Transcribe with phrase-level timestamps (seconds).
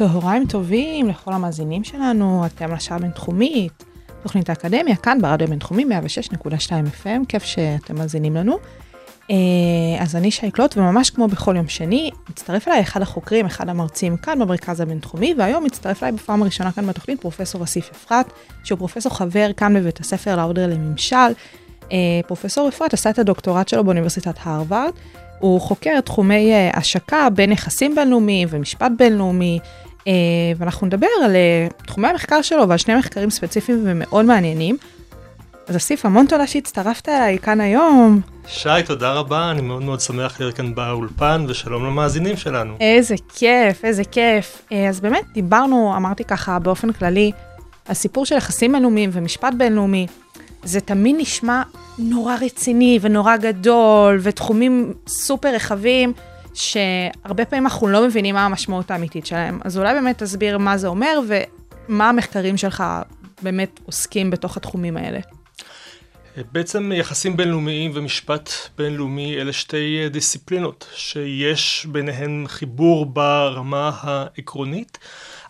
[0.00, 3.84] צהריים טובים לכל המאזינים שלנו, אתם לשעה הבינתחומית,
[4.22, 6.48] תוכנית האקדמיה, כאן ברדיו הבינתחומי 106.2
[7.02, 8.58] FM, כיף שאתם מאזינים לנו.
[9.30, 9.36] אה,
[9.98, 14.16] אז אני שי קלוט, וממש כמו בכל יום שני, מצטרף אליי אחד החוקרים, אחד המרצים
[14.16, 18.32] כאן במרכז הבינתחומי, והיום מצטרף אליי בפעם הראשונה כאן בתוכנית פרופסור אסיף אפרת,
[18.64, 21.16] שהוא פרופסור חבר כאן בבית הספר לאודר לממשל.
[21.92, 21.96] אה,
[22.26, 24.92] פרופסור אפרת עשה את הדוקטורט שלו באוניברסיטת הרווארד.
[25.38, 29.58] הוא חוקר תחומי אה, השקה בין יחסים בינלאומיים ומשפט בינלאומי,
[30.56, 34.76] ואנחנו נדבר על אה, תחומי המחקר שלו ועל שני מחקרים ספציפיים ומאוד מעניינים.
[35.66, 38.20] אז אסיף, המון תודה שהצטרפת אליי כאן היום.
[38.46, 42.76] שי, תודה רבה, אני מאוד מאוד שמח להיות כאן באולפן, ושלום למאזינים שלנו.
[42.80, 44.62] איזה כיף, איזה כיף.
[44.88, 47.32] אז באמת דיברנו, אמרתי ככה באופן כללי,
[47.88, 50.06] על סיפור של יחסים בינלאומיים ומשפט בינלאומי.
[50.64, 51.62] זה תמיד נשמע
[51.98, 56.12] נורא רציני ונורא גדול, ותחומים סופר רחבים,
[56.54, 59.60] שהרבה פעמים אנחנו לא מבינים מה המשמעות האמיתית שלהם.
[59.64, 61.20] אז אולי באמת תסביר מה זה אומר,
[61.88, 62.84] ומה המחקרים שלך
[63.42, 65.20] באמת עוסקים בתוך התחומים האלה.
[66.52, 74.98] בעצם יחסים בינלאומיים ומשפט בינלאומי אלה שתי דיסציפלינות שיש ביניהן חיבור ברמה העקרונית.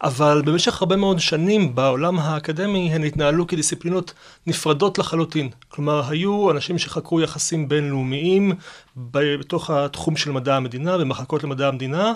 [0.02, 4.12] אבל במשך הרבה מאוד שנים בעולם האקדמי הן התנהלו כדיסציפלינות
[4.46, 5.48] נפרדות לחלוטין.
[5.68, 8.52] כלומר, היו אנשים שחקרו יחסים בינלאומיים
[8.96, 12.12] בתוך התחום של מדע המדינה, במחלקות למדע המדינה,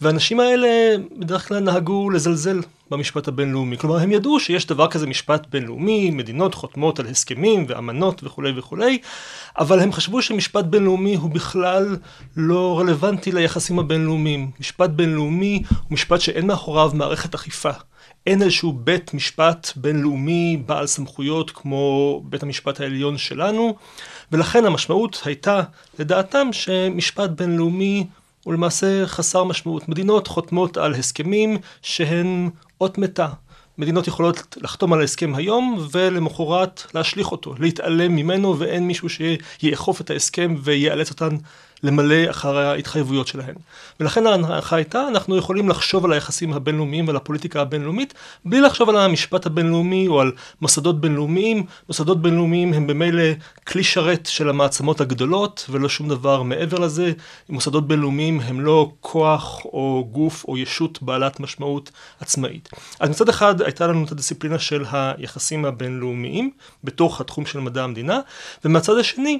[0.00, 0.68] והאנשים האלה
[1.18, 3.78] בדרך כלל נהגו לזלזל במשפט הבינלאומי.
[3.78, 8.98] כלומר, הם ידעו שיש דבר כזה משפט בינלאומי, מדינות חותמות על הסכמים ואמנות וכולי וכולי,
[9.58, 11.96] אבל הם חשבו שמשפט בינלאומי הוא בכלל
[12.36, 14.50] לא רלוונטי ליחסים הבינלאומיים.
[14.60, 17.70] משפט בינלאומי הוא משפט שאין מאחוריו מערכת אכיפה.
[18.26, 23.76] אין איזשהו בית משפט בינלאומי בעל סמכויות כמו בית המשפט העליון שלנו,
[24.32, 25.62] ולכן המשמעות הייתה,
[25.98, 28.06] לדעתם, שמשפט בינלאומי
[28.44, 29.88] הוא למעשה חסר משמעות.
[29.88, 32.50] מדינות חותמות על הסכמים שהן
[32.80, 33.28] אות מתה.
[33.78, 40.10] מדינות יכולות לחתום על ההסכם היום ולמחרת להשליך אותו, להתעלם ממנו ואין מישהו שיאכוף את
[40.10, 41.36] ההסכם ויאלץ אותן
[41.82, 43.54] למלא אחר ההתחייבויות שלהן.
[44.00, 48.96] ולכן ההנחה הייתה, אנחנו יכולים לחשוב על היחסים הבינלאומיים ועל הפוליטיקה הבינלאומית, בלי לחשוב על
[48.96, 51.66] המשפט הבינלאומי או על מוסדות בינלאומיים.
[51.88, 53.22] מוסדות בינלאומיים הם במילא
[53.66, 57.12] כלי שרת של המעצמות הגדולות, ולא שום דבר מעבר לזה.
[57.48, 61.90] מוסדות בינלאומיים הם לא כוח או גוף או ישות בעלת משמעות
[62.20, 62.68] עצמאית.
[63.00, 66.50] אז מצד אחד הייתה לנו את הדיסציפלינה של היחסים הבינלאומיים,
[66.84, 68.20] בתוך התחום של מדע המדינה,
[68.64, 69.38] ומהצד השני,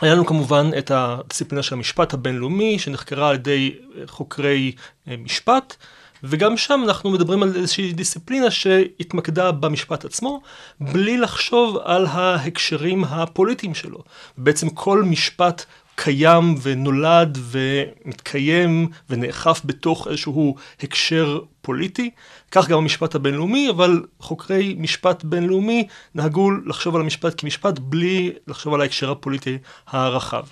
[0.00, 3.74] היה לנו כמובן את הדיסציפלינה של המשפט הבינלאומי, שנחקרה על ידי
[4.06, 4.72] חוקרי
[5.08, 5.76] אה, משפט,
[6.24, 10.40] וגם שם אנחנו מדברים על איזושהי דיסציפלינה שהתמקדה במשפט עצמו,
[10.80, 13.98] בלי לחשוב על ההקשרים הפוליטיים שלו.
[14.38, 15.64] בעצם כל משפט
[16.02, 22.10] קיים ונולד ומתקיים ונאכף בתוך איזשהו הקשר פוליטי.
[22.50, 28.74] כך גם המשפט הבינלאומי, אבל חוקרי משפט בינלאומי נהגו לחשוב על המשפט כמשפט בלי לחשוב
[28.74, 30.44] על ההקשר הפוליטי הרחב.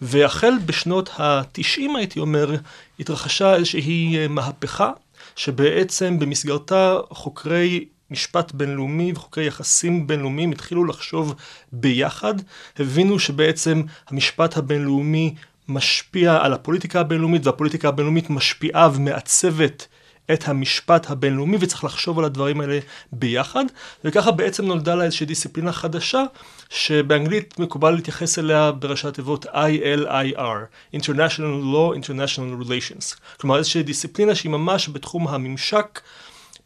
[0.00, 2.54] והחל בשנות התשעים, הייתי אומר,
[3.00, 4.90] התרחשה איזושהי מהפכה,
[5.36, 11.34] שבעצם במסגרתה חוקרי משפט בינלאומי וחוקי יחסים בינלאומיים התחילו לחשוב
[11.72, 12.34] ביחד,
[12.78, 15.34] הבינו שבעצם המשפט הבינלאומי
[15.68, 19.88] משפיע על הפוליטיקה הבינלאומית והפוליטיקה הבינלאומית משפיעה ומעצבת
[20.32, 22.78] את המשפט הבינלאומי וצריך לחשוב על הדברים האלה
[23.12, 23.64] ביחד
[24.04, 26.24] וככה בעצם נולדה לה איזושהי דיסציפלינה חדשה
[26.70, 33.16] שבאנגלית מקובל להתייחס אליה בראשי התיבות ILIR, International Law, International Relations.
[33.40, 36.00] כלומר איזושהי דיסציפלינה שהיא ממש בתחום הממשק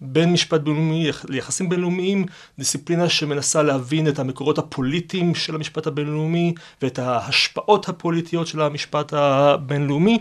[0.01, 2.27] בין משפט בינלאומי ליחסים בינלאומיים,
[2.59, 10.19] דיסציפלינה שמנסה להבין את המקורות הפוליטיים של המשפט הבינלאומי ואת ההשפעות הפוליטיות של המשפט הבינלאומי,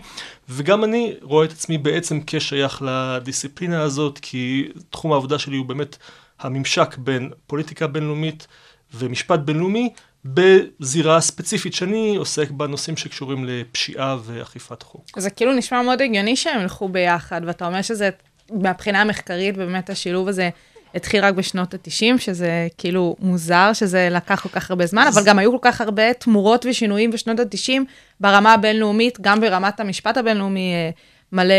[0.48, 5.96] וגם אני רואה את עצמי בעצם כשייך לדיסציפלינה הזאת, כי תחום העבודה שלי הוא באמת
[6.40, 8.46] הממשק בין פוליטיקה בינלאומית
[8.94, 9.92] ומשפט בינלאומי.
[10.24, 15.04] בזירה ספציפית שאני עוסק בנושאים שקשורים לפשיעה ואכיפת חוק.
[15.16, 18.10] זה כאילו נשמע מאוד הגיוני שהם ילכו ביחד, ואתה אומר שזה
[18.52, 20.50] מהבחינה המחקרית, באמת השילוב הזה
[20.94, 25.38] התחיל רק בשנות ה-90, שזה כאילו מוזר שזה לקח כל כך הרבה זמן, אבל גם
[25.38, 27.80] היו כל כך הרבה תמורות ושינויים בשנות ה-90
[28.20, 30.90] ברמה הבינלאומית, גם ברמת המשפט הבינלאומי, אה,
[31.32, 31.54] מלא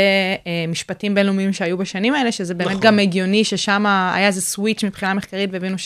[0.48, 2.82] אה, משפטים בינלאומיים שהיו בשנים האלה, שזה באמת נכון.
[2.82, 3.86] גם הגיוני ששם
[4.16, 5.78] היה איזה סוויץ' מבחינה מחקרית והבינו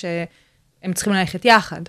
[0.86, 1.82] שהם צריכים ללכת יחד.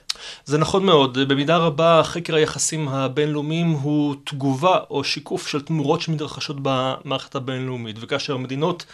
[0.44, 6.56] זה נכון מאוד, במידה רבה חקר היחסים הבינלאומיים הוא תגובה או שיקוף של תמורות שמתרחשות
[6.62, 8.84] במערכת הבינלאומית, וכאשר מדינות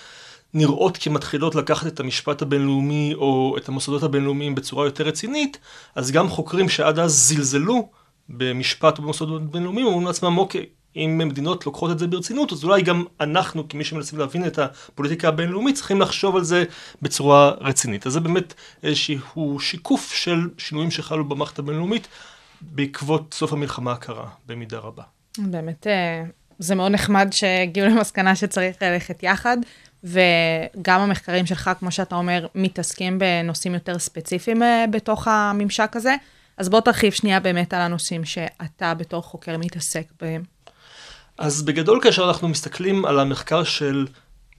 [0.54, 5.58] נראות כמתחילות לקחת את המשפט הבינלאומי או את המוסדות הבינלאומיים בצורה יותר רצינית,
[5.94, 7.88] אז גם חוקרים שעד אז זלזלו
[8.28, 10.66] במשפט או במוסדות בינלאומיים אומרים לעצמם, אוקיי,
[10.96, 15.28] אם מדינות לוקחות את זה ברצינות, אז אולי גם אנחנו, כמי שמנסים להבין את הפוליטיקה
[15.28, 16.64] הבינלאומית, צריכים לחשוב על זה
[17.02, 18.06] בצורה רצינית.
[18.06, 22.08] אז זה באמת איזשהו שיקוף של שינויים שחלו במערכת הבינלאומית
[22.60, 25.02] בעקבות סוף המלחמה הקרה, במידה רבה.
[25.38, 26.24] באמת, אה,
[26.58, 29.56] זה מאוד נחמד שהגיעו למסקנה שצריך ללכת יחד,
[30.04, 36.14] וגם המחקרים שלך, כמו שאתה אומר, מתעסקים בנושאים יותר ספציפיים אה, בתוך הממשק הזה.
[36.56, 40.42] אז בוא תרחיב שנייה באמת על הנושאים שאתה בתור חוקר מתעסק בהם.
[41.42, 44.06] אז בגדול כאשר אנחנו מסתכלים על המחקר של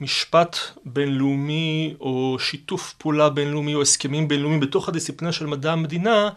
[0.01, 6.29] משפט בינלאומי או שיתוף פעולה בינלאומי או הסכמים בינלאומיים בתוך הדיסציפלינה של מדע המדינה,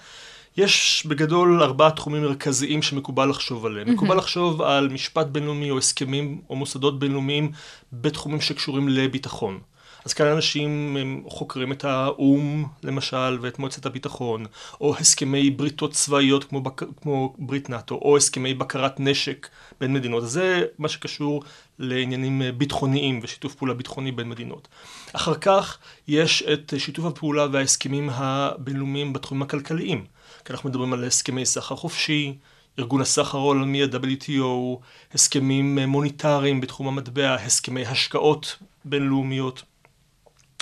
[0.56, 3.92] יש בגדול ארבעה תחומים מרכזיים שמקובל לחשוב עליהם.
[3.92, 7.52] מקובל לחשוב על משפט בינלאומי או הסכמים או מוסדות בינלאומיים
[7.92, 9.60] בתחומים שקשורים לביטחון.
[10.06, 14.46] אז כאן אנשים הם חוקרים את האו"ם, למשל, ואת מועצת הביטחון,
[14.80, 16.82] או הסכמי בריתות צבאיות כמו, בק...
[17.02, 19.48] כמו ברית נאט"ו, או הסכמי בקרת נשק
[19.80, 20.22] בין מדינות.
[20.22, 21.42] אז זה מה שקשור
[21.78, 24.68] לעניינים ביטחוניים ושיתוף פעולה ביטחוני בין מדינות.
[25.12, 25.78] אחר כך
[26.08, 30.04] יש את שיתוף הפעולה וההסכמים הבינלאומיים בתחומים הכלכליים.
[30.44, 32.34] כי אנחנו מדברים על הסכמי סחר חופשי,
[32.78, 34.78] ארגון הסחר העולמי, ה-WTO,
[35.14, 39.62] הסכמים מוניטריים בתחום המטבע, הסכמי השקעות בינלאומיות.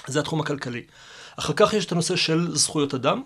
[0.07, 0.83] זה התחום הכלכלי.
[1.39, 3.23] אחר כך יש את הנושא של זכויות אדם,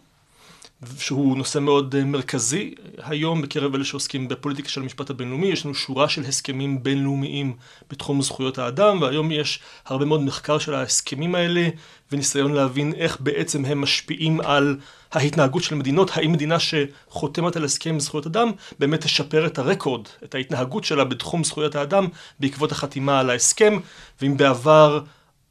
[0.99, 5.47] שהוא נושא מאוד מרכזי היום בקרב אלה שעוסקים בפוליטיקה של המשפט הבינלאומי.
[5.47, 7.57] יש לנו שורה של הסכמים בינלאומיים
[7.91, 11.69] בתחום זכויות האדם, והיום יש הרבה מאוד מחקר של ההסכמים האלה,
[12.13, 14.77] וניסיון להבין איך בעצם הם משפיעים על
[15.13, 20.35] ההתנהגות של מדינות, האם מדינה שחותמת על הסכם זכויות אדם באמת תשפר את הרקורד, את
[20.35, 22.07] ההתנהגות שלה בתחום זכויות האדם
[22.41, 23.79] בעקבות החתימה על ההסכם,
[24.23, 25.01] ואם בעבר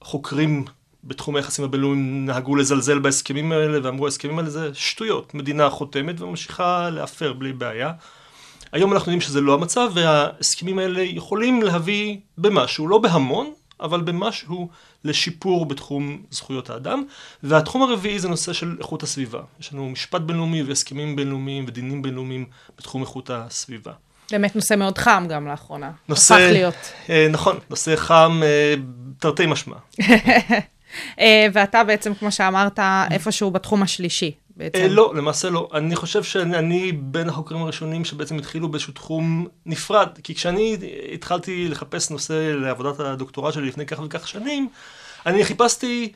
[0.01, 0.65] חוקרים
[1.07, 6.89] בתחום היחסים הבינלאומיים נהגו לזלזל בהסכמים האלה ואמרו ההסכמים האלה זה שטויות, מדינה חותמת וממשיכה
[6.89, 7.91] להפר בלי בעיה.
[8.71, 14.69] היום אנחנו יודעים שזה לא המצב וההסכמים האלה יכולים להביא במשהו, לא בהמון, אבל במשהו
[15.03, 17.03] לשיפור בתחום זכויות האדם.
[17.43, 19.39] והתחום הרביעי זה נושא של איכות הסביבה.
[19.59, 22.45] יש לנו משפט בינלאומי והסכמים בינלאומיים ודינים בינלאומיים
[22.77, 23.91] בתחום איכות הסביבה.
[24.31, 25.91] באמת נושא מאוד חם גם לאחרונה.
[26.09, 26.75] נושא, הפך להיות.
[27.09, 28.73] אה, נכון, נושא חם אה,
[29.19, 29.75] תרתי משמע.
[31.19, 32.79] אה, ואתה בעצם, כמו שאמרת,
[33.11, 34.31] איפשהו בתחום השלישי.
[34.57, 34.79] בעצם.
[34.79, 35.69] אה, לא, למעשה לא.
[35.73, 40.07] אני חושב שאני בין החוקרים הראשונים שבעצם התחילו באיזשהו תחום נפרד.
[40.23, 40.77] כי כשאני
[41.13, 44.69] התחלתי לחפש נושא לעבודת הדוקטורט שלי לפני כך וכך שנים,
[45.25, 46.11] אני חיפשתי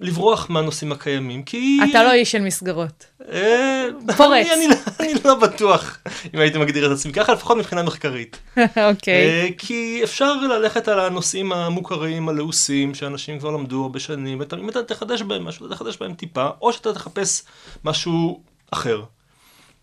[0.00, 1.78] לברוח מהנושאים הקיימים, כי...
[1.90, 3.06] אתה לא איש של מסגרות.
[3.32, 3.84] אה,
[4.16, 4.46] פורץ.
[4.46, 5.98] אני, אני, לא- אני לא בטוח
[6.34, 8.38] אם הייתי מגדיר את עצמי ככה, לפחות מבחינה מחקרית.
[8.90, 9.14] אוקיי.
[9.14, 14.82] אה, כי אפשר ללכת על הנושאים המוכרים, הלעוסים, שאנשים כבר למדו הרבה שנים, ואם אתה
[14.82, 17.42] תחדש בהם משהו, אתה תחדש בהם טיפה, או שאתה תחפש
[17.84, 19.02] משהו אחר.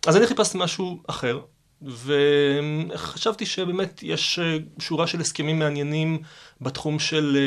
[0.07, 1.39] אז אני חיפשתי משהו אחר,
[1.81, 6.19] וחשבתי שבאמת יש אה, שורה של הסכמים מעניינים
[6.62, 7.38] בתחום של,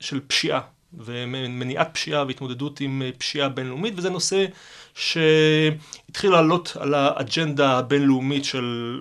[0.00, 0.60] של פשיעה.
[0.96, 4.44] ומניעת פשיעה והתמודדות עם אה, פשיעה בינלאומית, וזה נושא
[4.94, 9.00] שהתחיל לעלות על האג'נדה הבינלאומית של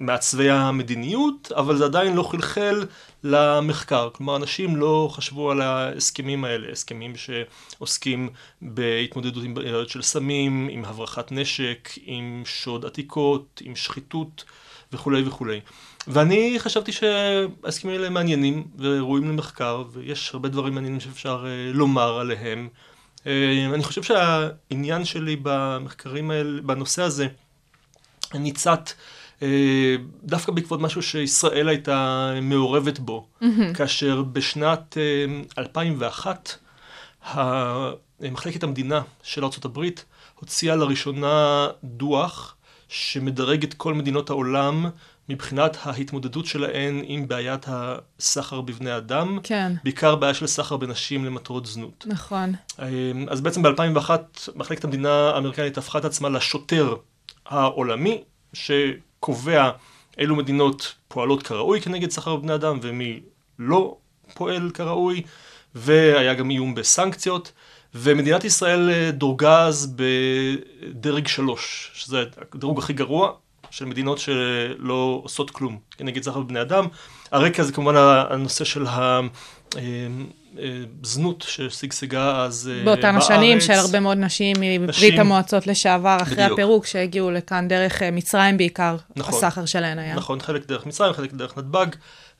[0.00, 2.86] מעצבי המדיניות, אבל זה עדיין לא חלחל
[3.24, 4.10] למחקר.
[4.12, 8.28] כלומר, אנשים לא חשבו על ההסכמים האלה, הסכמים שעוסקים
[8.62, 14.44] בהתמודדות עם בעיות של סמים, עם הברחת נשק, עם שוד עתיקות, עם שחיתות
[14.92, 15.60] וכולי וכולי.
[16.08, 22.68] ואני חשבתי שההסכמים האלה מעניינים וראויים למחקר, ויש הרבה דברים מעניינים שאפשר uh, לומר עליהם.
[23.18, 23.26] Uh,
[23.74, 27.26] אני חושב שהעניין שלי במחקרים האלה, בנושא הזה,
[28.34, 28.90] ניצת
[29.40, 29.42] uh,
[30.24, 33.74] דווקא בעקבות משהו שישראל הייתה מעורבת בו, mm-hmm.
[33.74, 36.54] כאשר בשנת uh, 2001,
[38.20, 39.80] מחלקת המדינה של ארה"ב
[40.40, 42.56] הוציאה לראשונה דוח
[42.88, 44.86] שמדרג את כל מדינות העולם
[45.28, 49.72] מבחינת ההתמודדות שלהן עם בעיית הסחר בבני אדם, כן.
[49.84, 52.04] בעיקר בעיה של סחר בנשים למטרות זנות.
[52.08, 52.52] נכון.
[53.28, 54.10] אז בעצם ב-2001
[54.54, 56.94] מחלקת המדינה האמריקנית הפכה את עצמה לשוטר
[57.46, 59.70] העולמי, שקובע
[60.18, 63.20] אילו מדינות פועלות כראוי כנגד סחר בבני אדם ומי
[63.58, 63.96] לא
[64.34, 65.22] פועל כראוי,
[65.74, 67.52] והיה גם איום בסנקציות.
[67.94, 73.32] ומדינת ישראל דורגה אז בדרג שלוש, שזה הדירוג הכי גרוע,
[73.74, 76.86] של מדינות שלא עושות כלום כנגד סחר בבני אדם.
[77.32, 77.94] הרקע זה כמובן
[78.30, 78.86] הנושא של
[81.02, 82.98] הזנות ששגשגה אז אה, בארץ.
[82.98, 86.52] באותן השנים של הרבה מאוד נשים מברית המועצות לשעבר, אחרי בדיוק.
[86.52, 89.34] הפירוק, שהגיעו לכאן דרך אה, מצרים בעיקר, נכון.
[89.34, 90.14] הסחר שלהן היה.
[90.14, 91.86] נכון, חלק דרך מצרים, חלק דרך נתב"ג,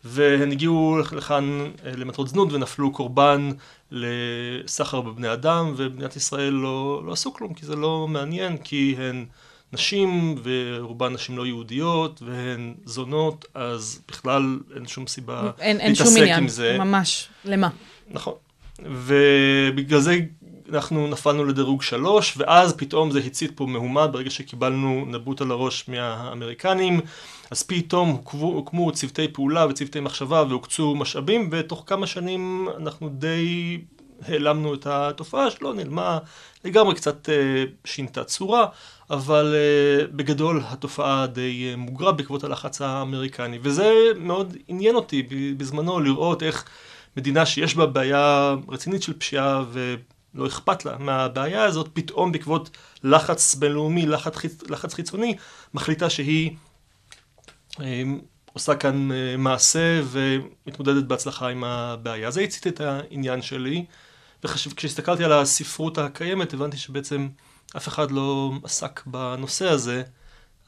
[0.05, 3.51] והן הגיעו לכאן אה, למטרות זנות ונפלו קורבן
[3.91, 9.25] לסחר בבני אדם, ובמדינת ישראל לא, לא עשו כלום, כי זה לא מעניין, כי הן
[9.75, 16.07] נשים, ורובן נשים לא יהודיות, והן זונות, אז בכלל אין שום סיבה אין, אין שום
[16.07, 16.77] להתעסק עניין, עם זה.
[16.79, 17.29] ממש.
[17.45, 17.69] למה?
[18.11, 18.35] נכון.
[18.85, 20.19] ובגלל זה
[20.73, 25.89] אנחנו נפלנו לדירוג שלוש, ואז פתאום זה הצית פה מהומה ברגע שקיבלנו נבוט על הראש
[25.89, 27.01] מהאמריקנים,
[27.51, 33.79] אז פתאום הוקמו, הוקמו צוותי פעולה וצוותי מחשבה והוקצו משאבים, ותוך כמה שנים אנחנו די
[34.29, 36.19] העלמנו את התופעה שלא נעלמה
[36.65, 38.67] לגמרי, קצת אה, שינתה צורה,
[39.11, 45.23] אבל אה, בגדול התופעה די אה, מוגרה בעקבות הלחץ האמריקני, וזה מאוד עניין אותי
[45.57, 46.65] בזמנו לראות איך
[47.17, 52.71] מדינה שיש בה בעיה רצינית של פשיעה ולא אכפת לה מהבעיה הזאת, פתאום בעקבות
[53.03, 54.63] לחץ בינלאומי, לחץ.
[54.69, 55.37] לחץ חיצוני,
[55.75, 56.51] מחליטה שהיא
[58.53, 62.31] עושה כאן מעשה ומתמודדת בהצלחה עם הבעיה.
[62.31, 63.85] זה הצית את העניין שלי,
[64.45, 67.29] וכשהסתכלתי על הספרות הקיימת הבנתי שבעצם
[67.77, 70.03] אף אחד לא עסק בנושא הזה.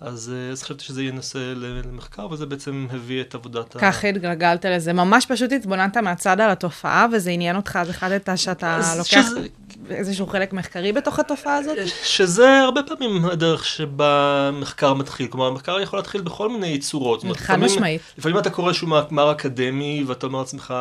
[0.01, 3.79] אז, אה, אז חשבתי שזה יהיה נושא למחקר, וזה בעצם הביא את עבודת ה...
[3.79, 4.93] ככה התגלגלת לזה.
[4.93, 9.47] ממש פשוט התבוננת מהצד על התופעה, וזה עניין אותך, אז החלטת שאתה לוקח שזה-
[9.91, 11.79] איזשהו חלק מחקרי בתוך התופעה הזאת?
[12.05, 15.27] שזה הרבה פעמים הדרך שבה מחקר מתחיל.
[15.27, 17.25] כלומר, מחקר יכול להתחיל בכל מיני צורות.
[17.37, 18.03] חד משמעית.
[18.19, 20.75] לפעמים אתה קורא איזשהו מאמר אקדמי, ואתה אומר לעצמך,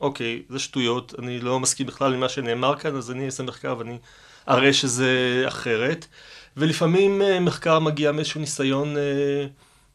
[0.00, 3.74] אוקיי, זה שטויות, אני לא מסכים בכלל עם מה שנאמר כאן, אז אני אעשה מחקר
[3.78, 3.98] ואני
[4.48, 6.06] אראה שזה אחרת.
[6.56, 9.46] ולפעמים אה, מחקר מגיע מאיזשהו ניסיון אה,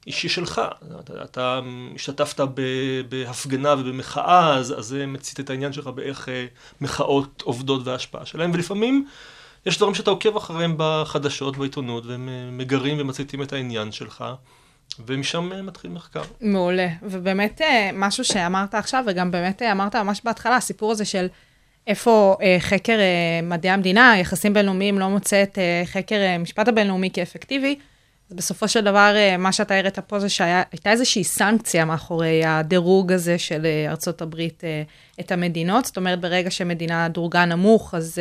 [0.07, 0.61] אישי שלך.
[0.99, 1.59] אתה, אתה
[1.95, 2.61] השתתפת ב,
[3.09, 6.45] בהפגנה ובמחאה, אז, אז זה מצית את העניין שלך באיך אה,
[6.81, 9.07] מחאות עובדות וההשפעה שלהן, ולפעמים
[9.65, 14.25] יש דברים שאתה עוקב אחריהם בחדשות, בעיתונות, והם אה, מגרים ומציתים את העניין שלך,
[15.05, 16.23] ומשם אה, מתחיל מחקר.
[16.41, 16.87] מעולה.
[17.03, 21.27] ובאמת, אה, משהו שאמרת עכשיו, וגם באמת אמרת ממש בהתחלה, הסיפור הזה של
[21.87, 26.67] איפה אה, חקר אה, מדעי המדינה, יחסים בינלאומיים, לא מוצא את אה, חקר אה, משפט
[26.67, 27.79] הבינלאומי כאפקטיבי.
[28.29, 33.11] אז בסופו של דבר, אה, מה שאתה הראת פה זה שהייתה איזושהי סנקציה מאחורי הדירוג
[33.11, 34.83] הזה של אה, ארצות הברית אה,
[35.19, 35.85] את המדינות.
[35.85, 38.19] זאת אומרת, ברגע שמדינה דורגה נמוך, אז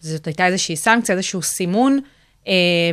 [0.00, 2.00] זאת הייתה איזושהי סנקציה, איזשהו סימון.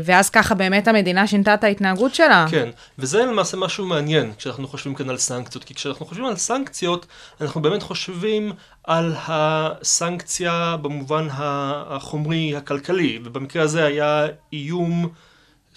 [0.04, 2.46] ואז ככה באמת המדינה שינתה את ההתנהגות שלה.
[2.52, 2.70] כן,
[3.00, 7.06] וזה למעשה משהו מעניין כשאנחנו חושבים כאן על סנקציות, כי כשאנחנו חושבים על סנקציות,
[7.42, 8.52] אנחנו באמת חושבים
[8.84, 15.10] על הסנקציה במובן החומרי, הכלכלי, ובמקרה הזה היה איום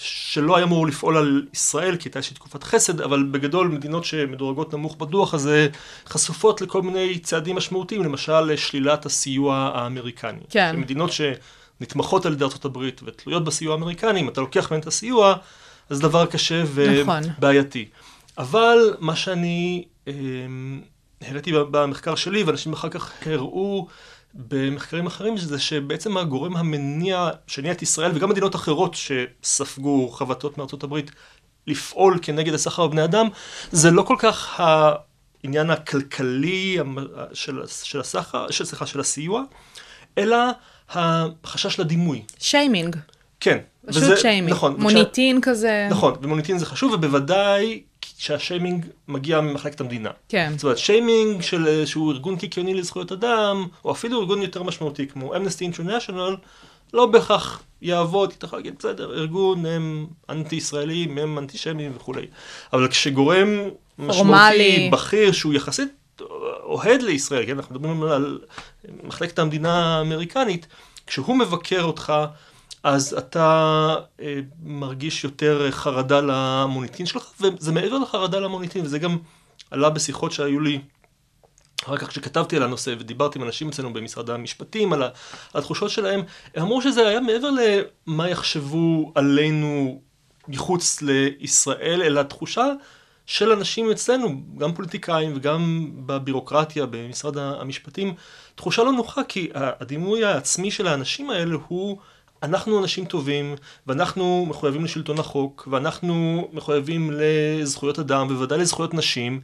[0.03, 4.75] שלא היה אמור לפעול על ישראל, כי הייתה איזושהי תקופת חסד, אבל בגדול מדינות שמדורגות
[4.75, 5.69] נמוך בדוח הזה
[6.07, 10.41] חשופות לכל מיני צעדים משמעותיים, למשל שלילת הסיוע האמריקני.
[10.51, 10.77] כן.
[10.77, 15.35] מדינות שנתמכות על ידי הברית ותלויות בסיוע האמריקני, אם אתה לוקח מהן את הסיוע,
[15.91, 17.23] אז דבר קשה נכון.
[17.39, 17.89] ובעייתי.
[18.39, 20.13] אבל מה שאני אה,
[21.21, 23.87] העליתי במחקר שלי, ואנשים אחר כך הראו
[24.35, 30.83] במחקרים אחרים, זה שבעצם הגורם המניע שהניע את ישראל, וגם מדינות אחרות שספגו חבטות מארצות
[30.83, 31.11] הברית,
[31.67, 33.29] לפעול כנגד הסחר בבני אדם,
[33.73, 36.79] זה לא כל כך העניין הכלכלי
[37.33, 39.43] של, של הסחר, של, סליחה, של הסיוע,
[40.19, 40.37] אלא
[40.91, 42.23] החשש לדימוי.
[42.39, 42.97] שיימינג.
[43.41, 43.59] כן.
[43.87, 44.51] פשוט שיימינג.
[44.53, 44.73] נכון.
[44.73, 45.89] וכשה- מוניטין כזה.
[45.91, 47.83] נכון, ומוניטין זה חשוב, ובוודאי
[48.21, 50.11] שהשיימינג מגיע ממחלקת המדינה.
[50.29, 50.53] כן.
[50.57, 55.37] זאת אומרת, שיימינג של איזשהו ארגון קיקיוני לזכויות אדם, או אפילו ארגון יותר משמעותי כמו
[55.37, 56.37] אמנסטי אינטרנשיונל,
[56.93, 62.27] לא בהכרח יעבוד, אתה יכול להגיד, בסדר, ארגון, הם אנטי-ישראלים, הם אנטישמים וכולי.
[62.73, 63.49] אבל כשגורם
[63.99, 64.91] משמעותי.
[64.93, 65.89] בכיר, שהוא יחסית
[66.63, 68.39] אוהד לישראל, כן, אנחנו מדברים על
[69.03, 70.67] מחלקת המדינה האמריקנית,
[71.07, 72.13] כשהוא מבקר אותך,
[72.83, 79.19] אז אתה אה, מרגיש יותר חרדה למוניטין שלך, וזה מעבר לחרדה למוניטין, וזה גם
[79.71, 80.81] עלה בשיחות שהיו לי
[81.85, 85.03] אחר כך כשכתבתי על הנושא ודיברתי עם אנשים אצלנו במשרד המשפטים על
[85.55, 86.21] התחושות שלהם,
[86.55, 90.01] הם אמרו שזה היה מעבר למה יחשבו עלינו
[90.49, 92.67] מחוץ לישראל, אלא תחושה
[93.27, 98.15] של אנשים אצלנו, גם פוליטיקאים וגם בבירוקרטיה, במשרד המשפטים,
[98.55, 101.99] תחושה לא נוחה, כי הדימוי העצמי של האנשים האלה הוא
[102.43, 103.55] אנחנו אנשים טובים,
[103.87, 109.41] ואנחנו מחויבים לשלטון החוק, ואנחנו מחויבים לזכויות אדם, בוודאי לזכויות נשים,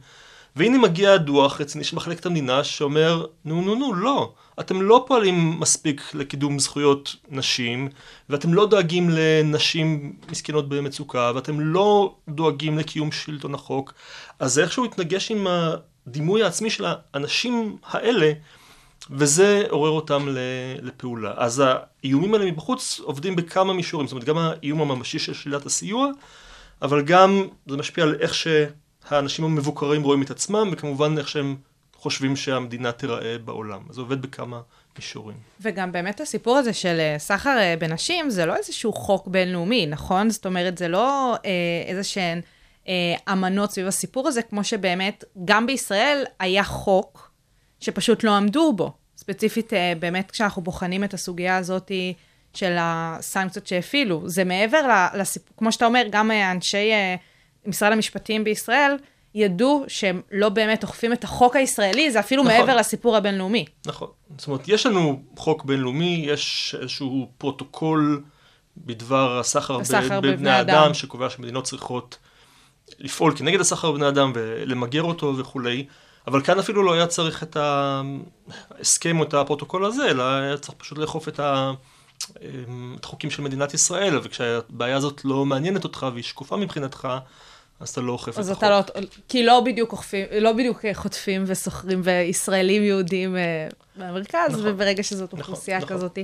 [0.55, 5.59] והנה מגיע דוח רציני של מחלקת המדינה שאומר, נו נו נו, לא, אתם לא פועלים
[5.59, 7.89] מספיק לקידום זכויות נשים,
[8.29, 13.93] ואתם לא דואגים לנשים מסכנות במצוקה, ואתם לא דואגים לקיום שלטון החוק,
[14.39, 18.31] אז זה איכשהו התנגש עם הדימוי העצמי של האנשים האלה,
[19.11, 20.27] וזה עורר אותם
[20.81, 21.33] לפעולה.
[21.37, 26.07] אז האיומים האלה מבחוץ עובדים בכמה מישורים, זאת אומרת גם האיום הממשי של שלילת הסיוע,
[26.81, 31.55] אבל גם זה משפיע על איך שהאנשים המבוקרים רואים את עצמם, וכמובן איך שהם
[31.95, 33.81] חושבים שהמדינה תיראה בעולם.
[33.89, 34.61] זה עובד בכמה
[34.95, 35.37] מישורים.
[35.61, 40.29] וגם באמת הסיפור הזה של אה, סחר אה, בנשים, זה לא איזשהו חוק בינלאומי, נכון?
[40.29, 41.49] זאת אומרת, זה לא אה,
[41.85, 42.41] איזה שהן
[43.31, 47.26] אמנות סביב הסיפור הזה, כמו שבאמת גם בישראל היה חוק
[47.79, 48.91] שפשוט לא עמדו בו.
[49.17, 51.91] ספציפית, אה, באמת כשאנחנו בוחנים את הסוגיה הזאת
[52.53, 57.15] של הסנקציות שהפעילו, זה מעבר לסיפור, כמו שאתה אומר, גם אה, אנשי אה,
[57.65, 58.97] משרד המשפטים בישראל,
[59.35, 62.57] ידעו שהם לא באמת אוכפים את החוק הישראלי, זה אפילו נכון.
[62.57, 63.65] מעבר לסיפור הבינלאומי.
[63.85, 64.07] נכון.
[64.37, 68.23] זאת אומרת, יש לנו חוק בינלאומי, יש איזשהו פרוטוקול
[68.77, 72.17] בדבר הסחר, הסחר בבני, בבני אדם, אדם, שקובע שמדינות צריכות
[72.99, 75.85] לפעול כנגד הסחר בבני אדם ולמגר אותו וכולי.
[76.27, 80.77] אבל כאן אפילו לא היה צריך את ההסכם או את הפרוטוקול הזה, אלא היה צריך
[80.77, 81.71] פשוט לאכוף את, ה...
[82.95, 87.07] את החוקים של מדינת ישראל, וכשהבעיה הזאת לא מעניינת אותך והיא שקופה מבחינתך,
[87.79, 88.39] אז אתה לא אוכף את החוק.
[88.39, 88.79] אז אתה לא,
[89.27, 95.29] כי לא בדיוק אוכפים, לא בדיוק חוטפים וסוחרים וישראלים יהודים אה, מהמרכז, נכון, וברגע שזאת
[95.29, 96.17] נכון, אוכלוסייה נכון, כזאת,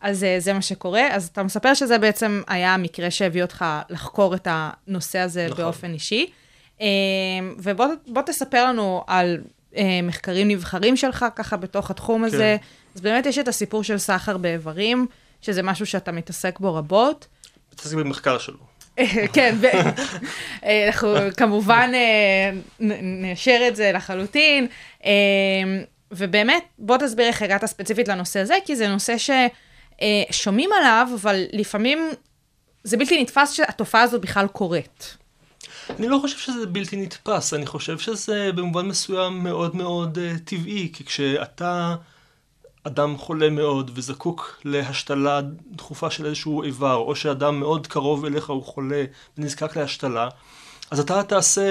[0.00, 1.08] אז אה, זה מה שקורה.
[1.10, 5.64] אז אתה מספר שזה בעצם היה המקרה שהביא אותך לחקור את הנושא הזה נכון.
[5.64, 6.26] באופן אישי.
[6.80, 6.86] אה,
[7.58, 9.38] ובוא תספר לנו על
[10.02, 12.26] מחקרים נבחרים שלך, ככה בתוך התחום כן.
[12.26, 12.56] הזה.
[12.94, 15.06] אז באמת יש את הסיפור של סחר באיברים,
[15.40, 17.26] שזה משהו שאתה מתעסק בו רבות.
[17.72, 18.58] מתעסק במחקר שלו.
[19.32, 19.54] כן,
[20.64, 24.66] אה, אנחנו כמובן אה, נאשר את זה לחלוטין.
[25.04, 25.12] אה,
[26.10, 32.08] ובאמת, בוא תסביר איך הגעת ספציפית לנושא הזה, כי זה נושא ששומעים עליו, אבל לפעמים
[32.84, 35.16] זה בלתי נתפס שהתופעה הזאת בכלל קורית.
[35.90, 40.90] אני לא חושב שזה בלתי נתפס, אני חושב שזה במובן מסוים מאוד מאוד uh, טבעי,
[40.92, 41.96] כי כשאתה
[42.84, 48.62] אדם חולה מאוד וזקוק להשתלה דחופה של איזשהו איבר, או שאדם מאוד קרוב אליך הוא
[48.62, 49.04] חולה
[49.38, 50.28] ונזקק להשתלה,
[50.90, 51.62] אז אתה תעשה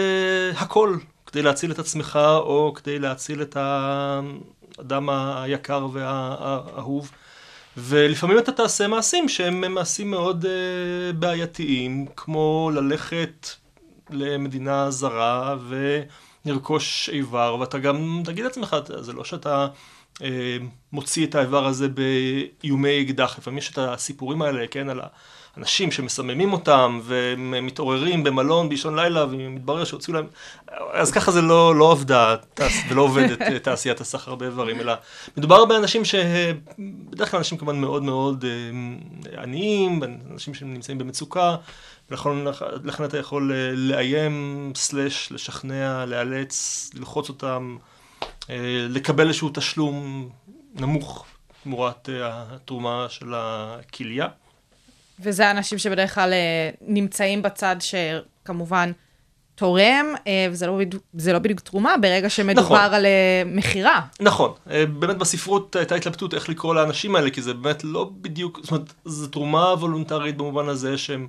[0.58, 7.12] הכל כדי להציל את עצמך, או כדי להציל את האדם היקר והאהוב.
[7.78, 13.50] ולפעמים אתה תעשה מעשים שהם מעשים מאוד uh, בעייתיים, כמו ללכת
[14.10, 15.56] למדינה זרה
[16.46, 19.68] ולרכוש איבר, ואתה גם תגיד לעצמך, זה לא שאתה
[20.22, 20.58] אה,
[20.92, 23.36] מוציא את האיבר הזה באיומי אקדח.
[23.38, 25.02] לפעמים יש את הסיפורים האלה, כן, על
[25.56, 30.26] האנשים שמסממים אותם ומתעוררים במלון באישון לילה ומתברר שהוציאו להם...
[30.94, 32.36] אז ככה זה לא, לא עבדה
[32.90, 34.94] ולא עובדת תעשיית הסחר באיברים, אלא
[35.38, 41.56] מדובר באנשים שבדרך כלל אנשים כמובן מאוד מאוד אה, עניים, אנשים שנמצאים במצוקה.
[42.10, 47.78] ולכן אתה יכול לאיים, סלש, לשכנע, לאלץ, ללחוץ אותם.
[48.50, 50.30] אה, לקבל איזשהו תשלום
[50.74, 51.26] נמוך
[51.64, 54.28] תמורת אה, התרומה של הכליה.
[55.20, 58.92] וזה אנשים שבדרך כלל אה, נמצאים בצד שכמובן
[59.56, 60.06] תורם,
[60.52, 62.94] וזה לא, בדיוק, לא בדיוק תרומה, ברגע שמדובר נכון.
[62.94, 63.06] על
[63.46, 64.02] מכירה.
[64.20, 64.52] נכון.
[65.00, 68.94] באמת בספרות הייתה התלבטות איך לקרוא לאנשים האלה, כי זה באמת לא בדיוק, זאת אומרת,
[69.06, 71.28] זו תרומה וולונטרית במובן הזה שהם...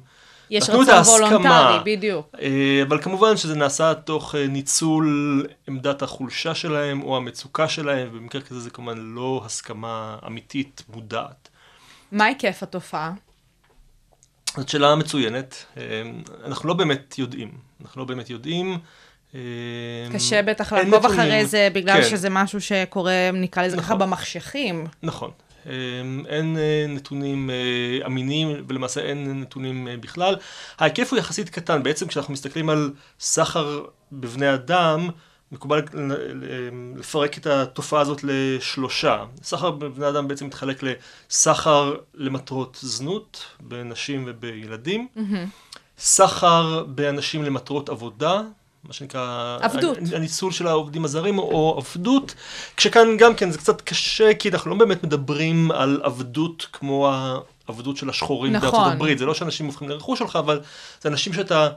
[0.50, 2.34] יש רצון וולונטרי, בדיוק.
[2.40, 8.40] אה, אבל כמובן שזה נעשה תוך אה, ניצול עמדת החולשה שלהם או המצוקה שלהם, ובמקרה
[8.40, 11.48] כזה זה כמובן לא הסכמה אמיתית מודעת.
[12.12, 13.12] מה היקף התופעה?
[14.56, 15.64] זאת שאלה מצוינת.
[15.76, 15.82] אה,
[16.44, 17.50] אנחנו לא באמת יודעים.
[17.82, 18.78] אנחנו לא באמת יודעים.
[20.12, 22.08] קשה בטח לעקוב אחרי זה, בגלל כן.
[22.08, 23.98] שזה משהו שקורה, נקרא לזה ככה, נכון.
[23.98, 24.86] במחשכים.
[25.02, 25.30] נכון.
[25.66, 30.36] אמ, אין אה, נתונים אה, אמינים ולמעשה אין נתונים אה, בכלל.
[30.78, 35.08] ההיקף הוא יחסית קטן, בעצם כשאנחנו מסתכלים על סחר בבני אדם,
[35.52, 35.82] מקובל
[36.96, 39.24] לפרק את התופעה הזאת לשלושה.
[39.42, 45.20] סחר בבני אדם בעצם מתחלק לסחר למטרות זנות, בנשים ובילדים, mm-hmm.
[45.98, 48.42] סחר באנשים למטרות עבודה,
[48.86, 49.58] מה שנקרא...
[49.60, 49.98] עבדות.
[50.14, 52.34] הניצול של העובדים הזרים או עבדות,
[52.76, 57.12] כשכאן גם כן זה קצת קשה, כי אנחנו לא באמת מדברים על עבדות כמו
[57.68, 58.70] העבדות של השחורים נכון.
[58.70, 59.18] בארצות הברית.
[59.18, 60.60] זה לא שאנשים הופכים לרכוש שלך, אבל
[61.02, 61.68] זה אנשים שאתה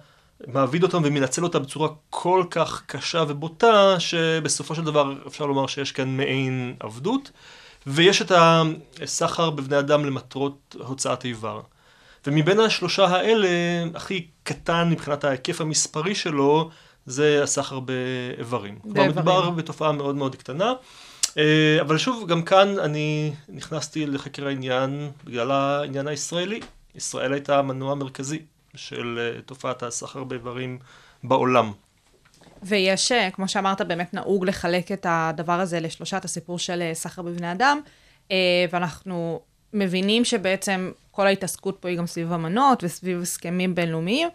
[0.48, 5.92] מעביד אותם ומנצל אותם בצורה כל כך קשה ובוטה, שבסופו של דבר אפשר לומר שיש
[5.92, 7.32] כאן מעין עבדות.
[7.88, 8.32] ויש את
[9.02, 11.62] הסחר בבני אדם למטרות הוצאת איבר.
[12.28, 13.48] ומבין השלושה האלה,
[13.96, 16.70] הכי קטן מבחינת ההיקף המספרי שלו,
[17.10, 18.80] זה הסחר באיברים.
[18.84, 19.12] באיברים.
[19.12, 20.74] מדובר בתופעה מאוד מאוד קטנה.
[21.38, 26.60] אה, אבל שוב, גם כאן אני נכנסתי לחקר העניין בגלל העניין הישראלי.
[26.96, 28.40] ישראל הייתה המנוע המרכזי
[28.76, 30.80] של אה, תופעת הסחר באיברים
[31.24, 31.72] בעולם.
[32.64, 37.22] ויש, אה, כמו שאמרת, באמת נהוג לחלק את הדבר הזה לשלושה, את הסיפור של סחר
[37.22, 37.80] בבני אדם,
[38.72, 39.42] ואנחנו
[39.74, 44.30] מבינים שבעצם כל ההתעסקות פה היא גם סביב אמנות וסביב הסכמים בינלאומיים,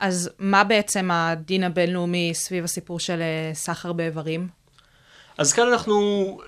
[0.00, 4.48] אז מה בעצם הדין הבינלאומי סביב הסיפור של אה, סחר באיברים?
[5.38, 6.00] אז כאן אנחנו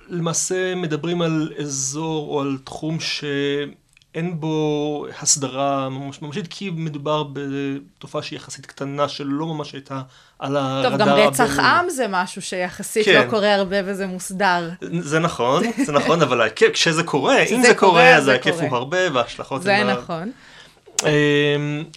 [0.09, 8.21] למעשה מדברים על אזור או על תחום שאין בו הסדרה ממש ממשית, כי מדובר בתופעה
[8.21, 10.01] שהיא יחסית קטנה שלא ממש הייתה
[10.39, 11.69] על הרדאר טוב, גם רצח הבינלאומי.
[11.79, 13.23] עם זה משהו שיחסית כן.
[13.25, 14.69] לא קורה הרבה וזה מוסדר.
[14.99, 18.55] זה נכון, זה נכון, אבל ההיקף, כשזה קורה, אם כשזה זה קורה, אז זה ההיקף.
[18.61, 20.23] הוא הרבה וההשלכות זה הן ה- נכון.
[20.23, 20.31] אמ,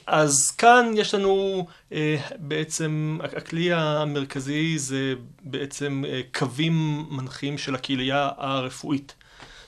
[0.07, 8.31] אז כאן יש לנו אה, בעצם, הכלי המרכזי זה בעצם אה, קווים מנחים של הקהילייה
[8.37, 9.15] הרפואית.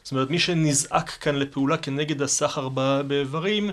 [0.03, 2.68] זאת אומרת, מי שנזעק כאן לפעולה כנגד הסחר
[3.07, 3.70] באיברים,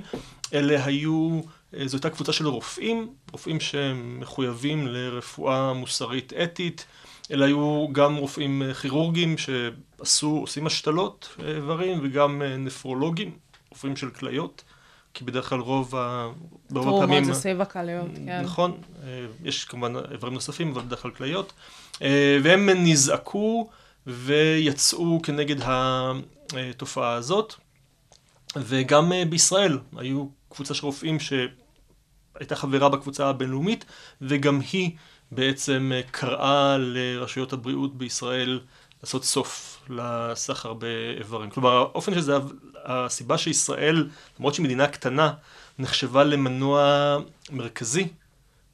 [0.53, 1.41] אלה היו,
[1.77, 6.85] אה, זו הייתה קבוצה של רופאים, רופאים שמחויבים לרפואה מוסרית אתית,
[7.31, 13.31] אלה היו גם רופאים כירורגים שעשו, עושים השתלות איברים, וגם נפרולוגים,
[13.69, 14.63] רופאים של כליות.
[15.15, 16.27] כי בדרך כלל רוב, ה...
[16.69, 17.23] ברוב תרומות הפעמים...
[17.23, 18.41] זה סביב הכליות, כן.
[18.43, 21.53] נכון, אה, יש כמובן איברים נוספים, אבל בדרך כלל כליות.
[22.01, 23.69] אה, והם נזעקו
[24.07, 25.55] ויצאו כנגד
[26.53, 27.53] התופעה הזאת.
[28.55, 33.85] וגם אה, בישראל היו קבוצה של רופאים שהייתה חברה בקבוצה הבינלאומית,
[34.21, 34.91] וגם היא
[35.31, 38.59] בעצם אה, קראה לרשויות הבריאות בישראל
[39.03, 41.49] לעשות סוף לסחר באיברים.
[41.49, 42.37] כלומר, האופן שזה,
[42.85, 45.33] הסיבה שישראל, למרות שהיא מדינה קטנה,
[45.79, 47.17] נחשבה למנוע
[47.51, 48.07] מרכזי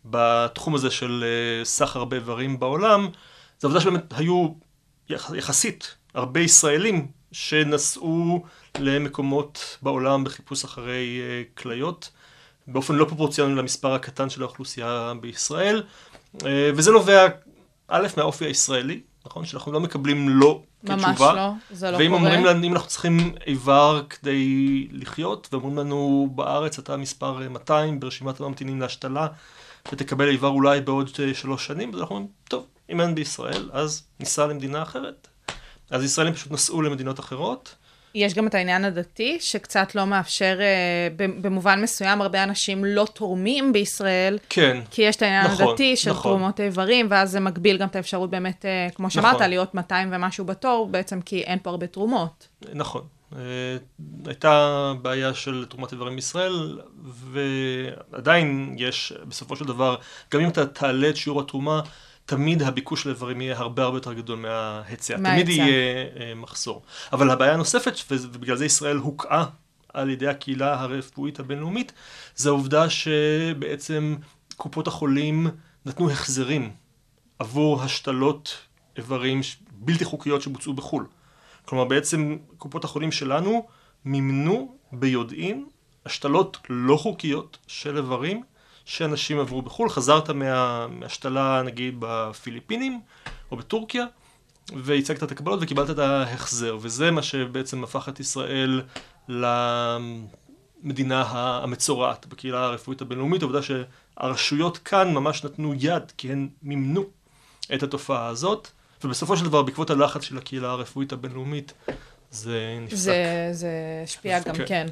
[0.06, 3.10] בתחום הזה של אה, סחר באיברים בעולם,
[3.60, 4.48] זה העובדה שבאמת היו
[5.10, 8.44] יח- יחסית הרבה ישראלים שנסעו
[8.80, 12.12] למקומות בעולם בחיפוש אחרי אה, כליות,
[12.68, 15.84] באופן לא פרופורציוני למספר הקטן של האוכלוסייה בישראל,
[16.46, 17.28] אה, וזה נובע,
[17.88, 19.46] א', מהאופי הישראלי, נכון?
[19.46, 21.34] שאנחנו לא מקבלים לא ממש כתשובה.
[21.34, 22.20] לא, זה לא ואם קורה.
[22.22, 28.00] אומרים לנו, אם אנחנו צריכים איבר כדי לחיות, ואומרים לנו בארץ אתה מספר אה, 200
[28.00, 29.28] ברשימת הממתינים להשתלה,
[29.92, 34.04] ותקבל איבר אולי בעוד אה, שלוש שנים, אז אנחנו אומרים, טוב, אם אין בישראל, אז
[34.20, 35.28] ניסע למדינה אחרת.
[35.90, 37.76] אז ישראלים פשוט נסעו למדינות אחרות.
[38.16, 43.74] יש גם את העניין הדתי, שקצת לא מאפשר, אה, במובן מסוים, הרבה אנשים לא תורמים
[43.74, 46.32] בישראל, כן, כי יש את העניין נכון, הדתי של נכון.
[46.32, 49.50] תרומות איברים, ואז זה מגביל גם את האפשרות באמת, אה, כמו שאמרת, נכון.
[49.50, 52.48] להיות 200 ומשהו בתור, בעצם כי אין פה הרבה תרומות.
[52.74, 53.02] נכון.
[53.36, 53.42] אה,
[54.26, 56.80] הייתה בעיה של תרומת איברים בישראל,
[58.12, 59.96] ועדיין יש, בסופו של דבר,
[60.34, 61.82] גם אם אתה תעלה את שיעור התרומה,
[62.26, 65.18] תמיד הביקוש לאיברים יהיה הרבה הרבה יותר גדול מההיצע.
[65.18, 66.82] תמיד יהיה אה, מחסור.
[67.14, 69.46] אבל הבעיה הנוספת, ובגלל זה ישראל הוקעה
[69.94, 71.94] על ידי הקהילה הרפואית הבינלאומית,
[72.36, 74.16] זה העובדה שבעצם
[74.56, 75.48] קופות החולים
[75.86, 76.72] נתנו החזרים
[77.40, 78.58] עבור השתלות
[78.98, 81.06] איברים בלתי חוקיות שבוצעו בחו"ל.
[81.66, 83.68] כלומר, בעצם קופות החולים שלנו
[84.06, 85.66] מימנו ביודעין
[86.06, 88.44] השתלות לא חוקיות של איברים
[88.86, 89.90] שאנשים עברו בחו"ל.
[89.90, 93.02] חזרת מה, מהשתלה, נגיד, בפיליפינים
[93.52, 94.06] או בטורקיה,
[94.84, 96.78] והצגת את הקבלות וקיבלת את ההחזר.
[96.82, 98.82] וזה מה שבעצם הפך את ישראל
[100.84, 103.42] למדינה המצורעת בקהילה הרפואית הבינלאומית.
[103.42, 107.06] העובדה שהרשויות כאן ממש נתנו יד, כי הן מימנו
[107.74, 108.68] את התופעה הזאת.
[109.04, 111.74] ובסופו של דבר, בעקבות הלחץ של הקהילה הרפואית הבינלאומית,
[112.32, 112.96] זה נפסק.
[112.96, 113.70] זה, זה
[114.04, 114.66] השפיע גם כן.
[114.68, 114.88] כן.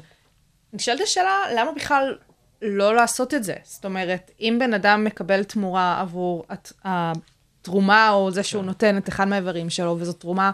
[0.72, 2.18] נשאלת השאלה, למה בכלל
[2.62, 3.54] לא לעשות את זה?
[3.64, 8.48] זאת אומרת, אם בן אדם מקבל תמורה עבור הת- התרומה או זה כן.
[8.48, 10.50] שהוא נותן את אחד מהאיברים שלו, וזו תרומה,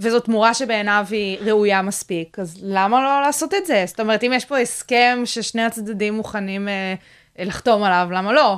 [0.00, 3.84] וזו תמורה שבעיניו היא ראויה מספיק, אז למה לא לעשות את זה?
[3.86, 6.94] זאת אומרת, אם יש פה הסכם ששני הצדדים מוכנים אה,
[7.38, 8.56] לחתום עליו, למה לא?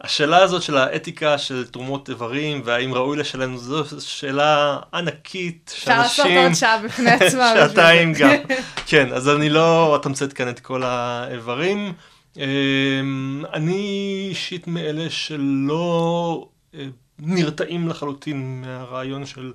[0.00, 6.16] השאלה הזאת של האתיקה של תרומות איברים והאם ראוי לשלם זו שאלה ענקית אפשר לעשות
[6.16, 6.38] שאנשים...
[6.38, 7.16] עוד שעה בפני.
[7.16, 8.12] בשביל שעתיים.
[8.18, 8.30] גם.
[8.86, 11.92] כן, אז אני לא אתמצת כאן את כל האיברים.
[12.36, 16.86] אמ, אני אישית מאלה שלא אה,
[17.18, 19.52] נרתעים לחלוטין מהרעיון של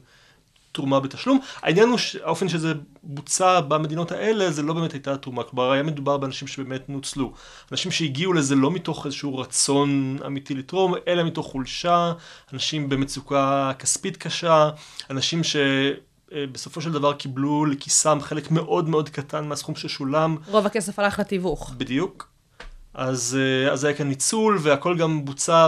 [0.71, 1.39] תרומה בתשלום.
[1.61, 6.17] העניין הוא שהאופן שזה בוצע במדינות האלה זה לא באמת הייתה תרומה, כלומר היה מדובר
[6.17, 7.33] באנשים שבאמת נוצלו.
[7.71, 12.13] אנשים שהגיעו לזה לא מתוך איזשהו רצון אמיתי לתרום, אלא מתוך חולשה,
[12.53, 14.69] אנשים במצוקה כספית קשה,
[15.09, 15.55] אנשים ש...
[16.33, 21.19] אה, בסופו של דבר קיבלו לכיסם חלק מאוד מאוד קטן מהסכום ששולם רוב הכסף הלך
[21.19, 21.71] לתיווך.
[21.77, 22.38] בדיוק.
[22.99, 25.67] אז, אה, אז היה כאן ניצול והכל גם בוצע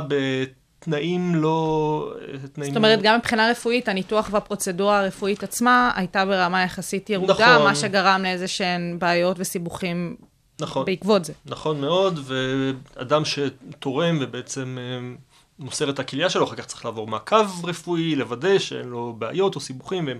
[0.79, 2.13] תנאים לא...
[2.53, 2.71] תנאים...
[2.71, 7.63] זאת אומרת, גם מבחינה רפואית, הניתוח והפרוצדורה הרפואית עצמה הייתה ברמה יחסית ירודה, נכון.
[7.63, 10.15] מה שגרם לאיזה שהן בעיות וסיבוכים
[10.61, 10.85] נכון.
[10.85, 11.33] בעקבות זה.
[11.45, 15.15] נכון מאוד, ואדם שתורם ובעצם אה,
[15.59, 19.59] מוסר את הכליה שלו, אחר כך צריך לעבור מעקב רפואי, לוודא שאין לו בעיות או
[19.59, 20.19] סיבוכים, והם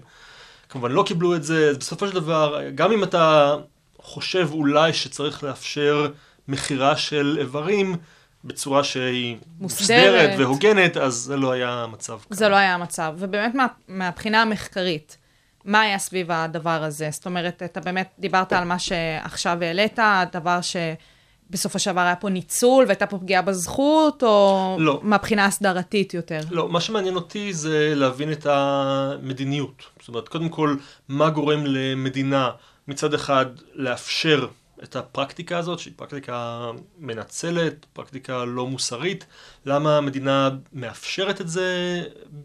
[0.70, 1.70] כמובן לא קיבלו את זה.
[1.70, 3.56] אז בסופו של דבר, גם אם אתה
[4.02, 6.08] חושב אולי שצריך לאפשר
[6.48, 7.96] מכירה של איברים
[8.44, 9.90] בצורה שהיא מוסדרת.
[10.00, 12.20] מוסדרת והוגנת, אז זה לא היה המצב.
[12.30, 13.14] זה לא היה המצב.
[13.18, 15.18] ובאמת, מה, מהבחינה המחקרית,
[15.66, 17.10] מה היה סביב הדבר הזה?
[17.12, 22.30] זאת אומרת, אתה באמת דיברת על מה שעכשיו העלית, הדבר שבסופו של דבר היה פה
[22.30, 25.00] ניצול והייתה פה פגיעה בזכות, או לא.
[25.04, 26.40] מהבחינה הסדרתית יותר?
[26.52, 29.84] לא, מה שמעניין אותי זה להבין את המדיניות.
[30.00, 30.76] זאת אומרת, קודם כל,
[31.10, 32.50] מה גורם למדינה
[32.88, 34.48] מצד אחד לאפשר
[34.84, 39.26] את הפרקטיקה הזאת, שהיא פרקטיקה מנצלת, פרקטיקה לא מוסרית,
[39.66, 42.02] למה המדינה מאפשרת את זה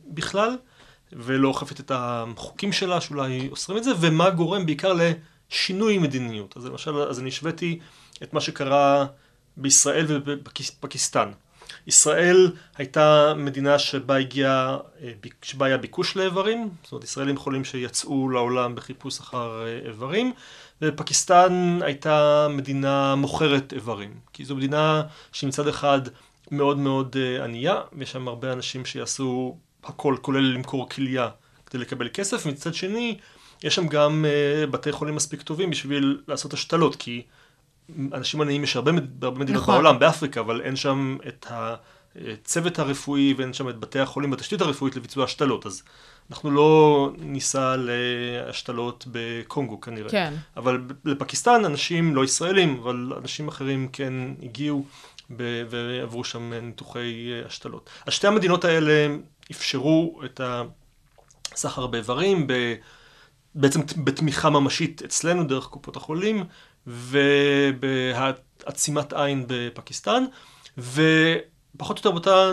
[0.06, 0.56] בכלל,
[1.12, 4.92] ולא אוכפת את החוקים שלה שאולי אוסרים את זה, ומה גורם בעיקר
[5.50, 6.56] לשינוי מדיניות.
[6.56, 7.78] אז למשל, אז אני השוויתי
[8.22, 9.06] את מה שקרה
[9.56, 11.30] בישראל ובפקיסטן.
[11.86, 15.12] ישראל הייתה מדינה שבה הגיע, אה,
[15.42, 20.32] שבה היה ביקוש לאיברים, זאת אומרת ישראלים חולים שיצאו לעולם בחיפוש אחר אה, איברים,
[20.82, 26.00] ופקיסטן הייתה מדינה מוכרת איברים, כי זו מדינה שמצד אחד
[26.50, 31.28] מאוד מאוד אה, ענייה, ויש שם הרבה אנשים שיעשו הכל, כולל למכור כליה
[31.66, 33.18] כדי לקבל כסף, מצד שני
[33.62, 34.24] יש שם גם
[34.70, 37.22] בתי חולים מספיק טובים בשביל לעשות השתלות, כי
[38.12, 39.74] אנשים עניים יש הרבה, בהרבה מדינות נכון.
[39.74, 44.96] בעולם, באפריקה, אבל אין שם את הצוות הרפואי ואין שם את בתי החולים בתשתית הרפואית
[44.96, 45.82] לביצוע השתלות, אז
[46.30, 50.10] אנחנו לא ניסע להשתלות בקונגו כנראה.
[50.10, 50.34] כן.
[50.56, 54.84] אבל לפקיסטן אנשים לא ישראלים, אבל אנשים אחרים כן הגיעו
[55.30, 57.90] ועברו שם ניתוחי השתלות.
[58.06, 59.16] אז שתי המדינות האלה
[59.50, 60.40] אפשרו את
[61.52, 62.74] הסחר באיברים, ב-
[63.54, 66.44] בעצם בתמיכה ממשית אצלנו דרך קופות החולים,
[67.66, 70.24] ובעצימת עין בפקיסטן,
[70.78, 72.52] ופחות או יותר באותה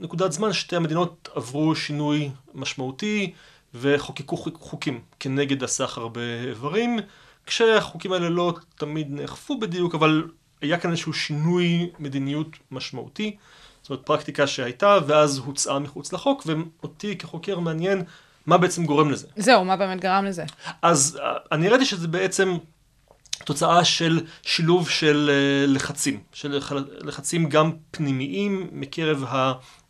[0.00, 3.32] נקודת זמן שתי המדינות עברו שינוי משמעותי
[3.74, 6.98] וחוקקו חוק- חוקים כנגד הסחר באיברים,
[7.46, 10.24] כשהחוקים האלה לא תמיד נאכפו בדיוק, אבל
[10.60, 13.36] היה כאן איזשהו שינוי מדיניות משמעותי.
[13.82, 18.02] זאת אומרת, פרקטיקה שהייתה, ואז הוצאה מחוץ לחוק, ואותי כחוקר מעניין
[18.46, 19.26] מה בעצם גורם לזה.
[19.36, 20.44] זהו, מה באמת גרם לזה?
[20.82, 22.56] אז אה, אני ראיתי שזה בעצם
[23.44, 29.24] תוצאה של שילוב של אה, לחצים, של לח- לחצים גם פנימיים מקרב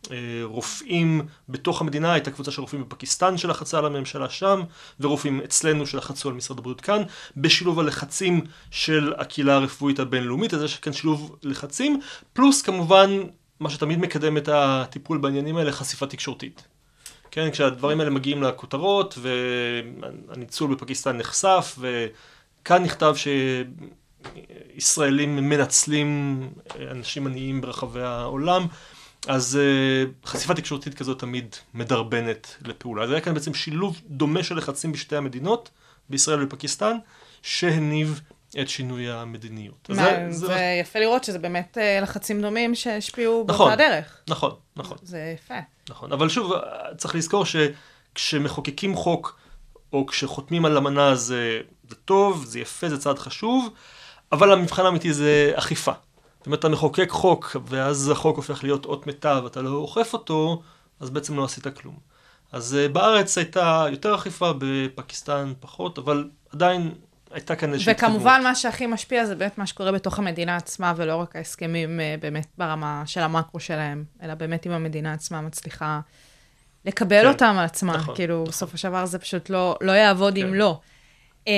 [0.09, 4.61] הרופאים בתוך המדינה, הייתה קבוצה של רופאים בפקיסטן שלחצה על הממשלה שם,
[4.99, 7.01] ורופאים אצלנו שלחצו על משרד הבריאות כאן,
[7.37, 11.99] בשילוב הלחצים של הקהילה הרפואית הבינלאומית, אז יש כאן שילוב לחצים,
[12.33, 13.09] פלוס כמובן
[13.59, 16.63] מה שתמיד מקדם את הטיפול בעניינים האלה, חשיפה תקשורתית.
[17.31, 21.77] כן, כשהדברים האלה מגיעים לכותרות, והניצול בפקיסטן נחשף,
[22.61, 23.15] וכאן נכתב
[24.77, 26.39] שישראלים מנצלים
[26.91, 28.65] אנשים עניים ברחבי העולם,
[29.27, 33.03] אז אה, חשיפה תקשורתית כזאת תמיד מדרבנת לפעולה.
[33.03, 35.69] אז היה כאן בעצם שילוב דומה של לחצים בשתי המדינות,
[36.09, 36.97] בישראל ובפקיסטן,
[37.41, 38.21] שהניב
[38.61, 39.89] את שינוי המדיניות.
[39.89, 43.67] מה, זה- זה, זה- יפה לראות שזה באמת אה, לחצים דומים שהשפיעו נכון.
[43.69, 44.17] באותה דרך.
[44.29, 44.97] נכון, נכון.
[45.03, 45.53] זה יפה.
[45.89, 46.53] נכון, אבל שוב,
[46.97, 49.39] צריך לזכור שכשמחוקקים חוק,
[49.93, 51.59] או כשחותמים על אמנה זה,
[51.91, 53.69] זה טוב, זה יפה, זה צעד חשוב,
[54.31, 55.91] אבל המבחן האמיתי זה אכיפה.
[56.37, 60.61] זאת אומרת, אתה מחוקק חוק, ואז החוק הופך להיות אות מתה, ואתה לא אוכף אותו,
[60.99, 61.95] אז בעצם לא עשית כלום.
[62.51, 66.91] אז אה, בארץ הייתה יותר אכיפה, בפקיסטן פחות, אבל עדיין
[67.31, 71.15] הייתה כאן איזושהי וכמובן, מה שהכי משפיע זה באמת מה שקורה בתוך המדינה עצמה, ולא
[71.15, 75.99] רק ההסכמים אה, באמת ברמה של המקרו שלהם, אלא באמת אם המדינה עצמה מצליחה
[76.85, 77.27] לקבל כן.
[77.27, 77.93] אותם על עצמה.
[77.97, 78.51] נכון, כאילו, נכון.
[78.51, 80.53] בסופו של דבר זה פשוט לא, לא יעבוד אם כן.
[80.53, 80.79] לא.
[81.47, 81.53] אה,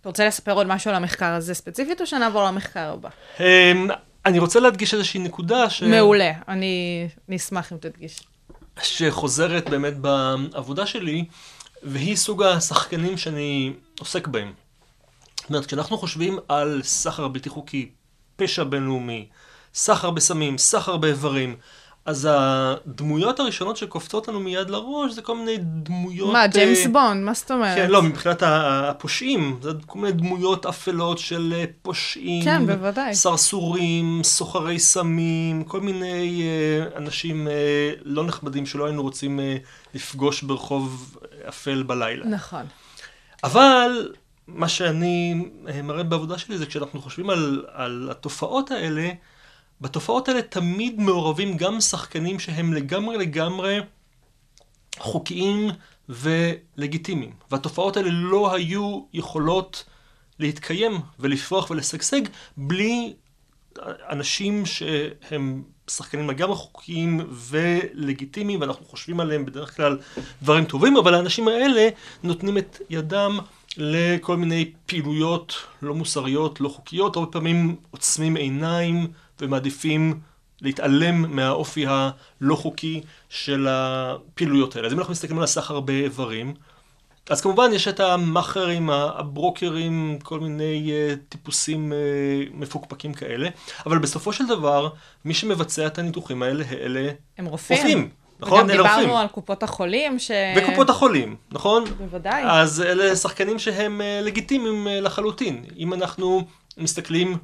[0.00, 3.08] אתה רוצה לספר עוד משהו על המחקר הזה ספציפית, או שנעבור למחקר הבא?
[3.40, 3.88] אמ,
[4.26, 5.82] אני רוצה להדגיש איזושהי נקודה ש...
[5.82, 8.20] מעולה, אני אשמח אם תדגיש.
[8.82, 11.24] שחוזרת באמת בעבודה שלי,
[11.82, 14.52] והיא סוג השחקנים שאני עוסק בהם.
[15.36, 17.88] זאת אומרת, כשאנחנו חושבים על סחר בלתי חוקי,
[18.36, 19.26] פשע בינלאומי,
[19.74, 21.56] סחר בסמים, סחר באיברים,
[22.06, 26.32] אז הדמויות הראשונות שקופצות לנו מיד לראש זה כל מיני דמויות...
[26.32, 27.76] מה, ג'יימס אה, בונד, מה זאת אומרת?
[27.76, 33.14] כן, לא, מבחינת הפושעים, זה כל מיני דמויות אפלות של אה, פושעים, כן, בוודאי.
[33.14, 39.56] סרסורים, סוחרי סמים, כל מיני אה, אנשים אה, לא נכבדים שלא היינו רוצים אה,
[39.94, 41.16] לפגוש ברחוב
[41.48, 42.26] אפל בלילה.
[42.26, 42.62] נכון.
[43.44, 44.12] אבל
[44.48, 49.10] מה שאני אה, מראה בעבודה שלי זה כשאנחנו חושבים על, על התופעות האלה,
[49.84, 53.78] בתופעות האלה תמיד מעורבים גם שחקנים שהם לגמרי לגמרי
[54.98, 55.70] חוקיים
[56.08, 57.32] ולגיטימיים.
[57.50, 59.84] והתופעות האלה לא היו יכולות
[60.38, 62.20] להתקיים ולפרוח ולשגשג
[62.56, 63.14] בלי
[64.10, 69.98] אנשים שהם שחקנים לגמרי חוקיים ולגיטימיים, ואנחנו חושבים עליהם בדרך כלל
[70.42, 71.88] דברים טובים, אבל האנשים האלה
[72.22, 73.38] נותנים את ידם
[73.76, 79.06] לכל מיני פעילויות לא מוסריות, לא חוקיות, הרבה פעמים עוצמים עיניים
[79.40, 80.20] ומעדיפים
[80.60, 84.86] להתעלם מהאופי הלא חוקי של הפעילויות האלה.
[84.86, 86.54] אז אם אנחנו מסתכלים על הסחר באיברים,
[87.30, 93.48] אז כמובן יש את המאכערים, הברוקרים, כל מיני uh, טיפוסים uh, מפוקפקים כאלה,
[93.86, 94.88] אבל בסופו של דבר,
[95.24, 97.78] מי שמבצע את הניתוחים האלה, אלה הם רופאים.
[97.78, 98.23] רופאים.
[98.46, 98.64] נכון?
[98.64, 98.76] וגם.
[98.76, 100.30] דיברנו על קופות החולים, ש...
[100.56, 101.84] וקופות החולים, נכון?
[101.98, 102.42] בוודאי.
[102.46, 105.64] אז אלה שחקנים שהם אה, לגיטימיים אה, לחלוטין.
[105.78, 106.46] אם אנחנו
[106.78, 107.38] מסתכלים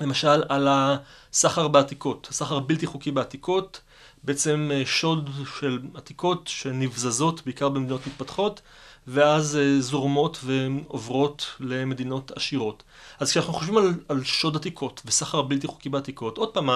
[0.00, 3.80] למשל על הסחר בעתיקות, הסחר הבלתי חוקי בעתיקות,
[4.24, 8.60] בעצם אה, שוד של עתיקות שנבזזות בעיקר במדינות מתפתחות,
[9.06, 12.82] ואז זורמות ועוברות למדינות עשירות.
[13.20, 16.70] אז כשאנחנו חושבים על, על שוד עתיקות וסחר בלתי חוקי בעתיקות, עוד פעם,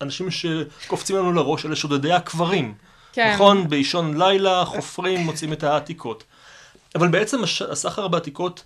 [0.00, 2.74] האנשים שקופצים לנו לראש אלה שודדי הקברים.
[3.12, 3.32] כן.
[3.34, 3.68] נכון?
[3.68, 6.24] באישון לילה, חופרים, מוצאים את העתיקות.
[6.94, 8.64] אבל בעצם הש- הסחר בעתיקות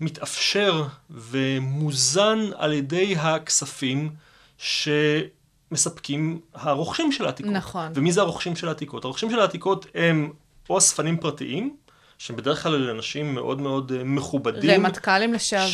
[0.00, 4.10] מתאפשר ומוזן על ידי הכספים
[4.58, 7.52] שמספקים הרוכשים של העתיקות.
[7.52, 7.92] נכון.
[7.94, 9.04] ומי זה הרוכשים של העתיקות?
[9.04, 10.32] הרוכשים של העתיקות הם
[10.70, 11.76] או אספנים פרטיים,
[12.18, 14.70] שהם בדרך כלל אנשים מאוד מאוד אה, מכובדים.
[14.70, 15.66] רמטכ"לים לשעבר.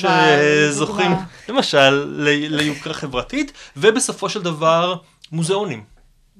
[0.70, 1.24] שזוכים, לדוגמה.
[1.48, 4.94] למשל, ל- ליוקרה חברתית, ובסופו של דבר,
[5.32, 5.84] מוזיאונים.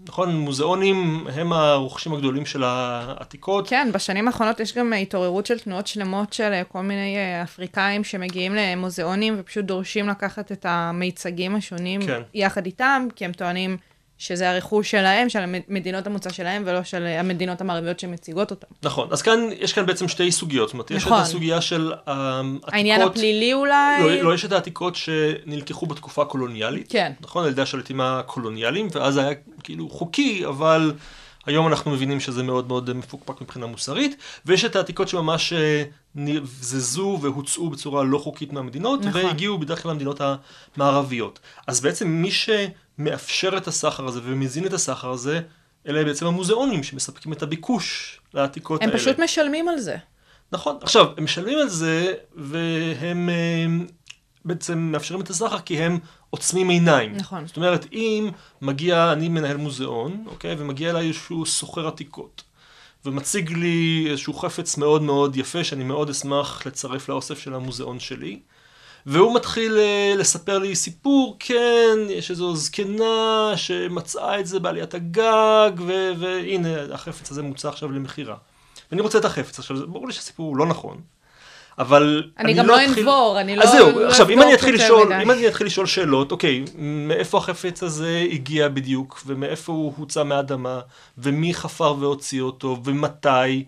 [0.08, 3.68] נכון, מוזיאונים הם הרוכשים הגדולים של העתיקות.
[3.68, 8.04] כן, בשנים האחרונות יש גם התעוררות של תנועות שלמות של אה, כל מיני אה, אפריקאים
[8.04, 12.22] שמגיעים למוזיאונים ופשוט דורשים לקחת את המיצגים השונים כן.
[12.34, 13.76] יחד איתם, כי הם טוענים
[14.20, 18.66] שזה הרכוש שלהם, של מדינות המוצא שלהם, ולא של המדינות המערביות שמציגות אותם.
[18.83, 20.68] נכון, אז כאן, יש כאן בעצם שתי סוגיות.
[20.68, 21.20] זאת אומרת, יש את נכון.
[21.20, 22.74] הסוגיה של העתיקות...
[22.74, 24.02] העניין הפלילי אולי?
[24.02, 26.87] לא, לא, יש את העתיקות שנלקחו בתקופה הקולוניאלית.
[26.90, 27.12] כן.
[27.20, 29.30] נכון, על ידי השליטים הקולוניאליים, ואז היה
[29.62, 30.92] כאילו חוקי, אבל
[31.50, 34.16] היום אנחנו מבינים שזה מאוד מאוד מפוקפק מבחינה מוסרית.
[34.46, 35.84] ויש את העתיקות שממש אה,
[36.14, 39.24] נבזזו והוצאו בצורה לא חוקית מהמדינות, נכון.
[39.24, 40.20] והגיעו בדרך כלל למדינות
[40.76, 41.38] המערביות.
[41.66, 45.40] אז בעצם מי שמאפשר את הסחר הזה ומזין את הסחר הזה,
[45.86, 49.00] אלה בעצם המוזיאונים שמספקים את הביקוש לעתיקות הם האלה.
[49.00, 49.96] פשוט משלמים על זה.
[50.52, 50.78] נכון.
[50.82, 53.66] עכשיו, הם משלמים על זה, והם אה,
[54.44, 55.98] בעצם מאפשרים את הסחר כי הם
[56.31, 57.16] עוצמים עיניים.
[57.16, 57.46] נכון.
[57.46, 58.31] זאת אומרת, אם
[58.62, 62.42] מגיע, אני מנהל מוזיאון, אוקיי, ומגיע אליי איזשהו סוחר עתיקות,
[63.05, 68.40] ומציג לי איזשהו חפץ מאוד מאוד יפה, שאני מאוד אשמח לצרף לאוסף של המוזיאון שלי,
[69.07, 75.70] והוא מתחיל אה, לספר לי סיפור, כן, יש איזו זקנה שמצאה את זה בעליית הגג,
[75.79, 78.37] ו- והנה, החפץ הזה מוצע עכשיו למכירה.
[78.90, 79.59] ואני רוצה את החפץ.
[79.59, 81.00] עכשיו, ברור לי שהסיפור הוא לא נכון,
[81.80, 84.74] אבל אני גם לא אתחיל- אנבור, אני לא- אז זהו, לא עכשיו, אם אני אתחיל
[84.74, 85.22] לשאול, מדי.
[85.22, 90.80] אם אני אתחיל לשאול שאלות, אוקיי, מאיפה החפץ הזה הגיע בדיוק, ומאיפה הוא הוצא מהאדמה,
[91.18, 93.64] ומי חפר והוציא אותו, ומתי,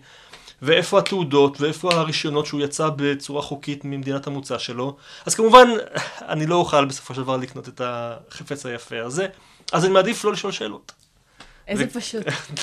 [0.61, 4.95] ואיפה התעודות, ואיפה הרישיונות שהוא יצא בצורה חוקית ממדינת המוצא שלו,
[5.25, 5.67] אז כמובן,
[6.33, 9.27] אני לא אוכל בסופו של דבר לקנות את החפץ היפה הזה,
[9.71, 10.91] אז אני מעדיף לא לשאול שאלות.
[11.67, 12.23] איזה פשוט.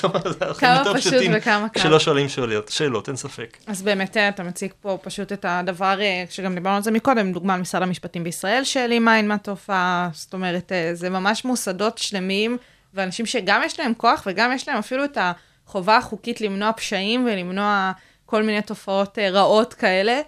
[0.59, 1.79] כמה פשוט וכמה קל.
[1.79, 3.57] כשלא שואלים שאלות, שאלות, אין ספק.
[3.67, 7.31] אז באמת אה, אתה מציג פה פשוט את הדבר, אה, שגם דיברנו על זה מקודם,
[7.31, 12.57] דוגמה על משרד המשפטים בישראל שהעלים עין מהתופעה, זאת אומרת, אה, זה ממש מוסדות שלמים,
[12.93, 17.91] ואנשים שגם יש להם כוח וגם יש להם אפילו את החובה החוקית למנוע פשעים ולמנוע
[18.25, 20.21] כל מיני תופעות רעות כאלה,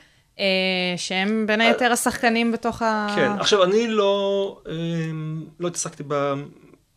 [0.97, 3.07] שהם בין היתר השחקנים בתוך ה...
[3.15, 4.57] כן, עכשיו אני לא,
[5.59, 6.03] לא התעסקתי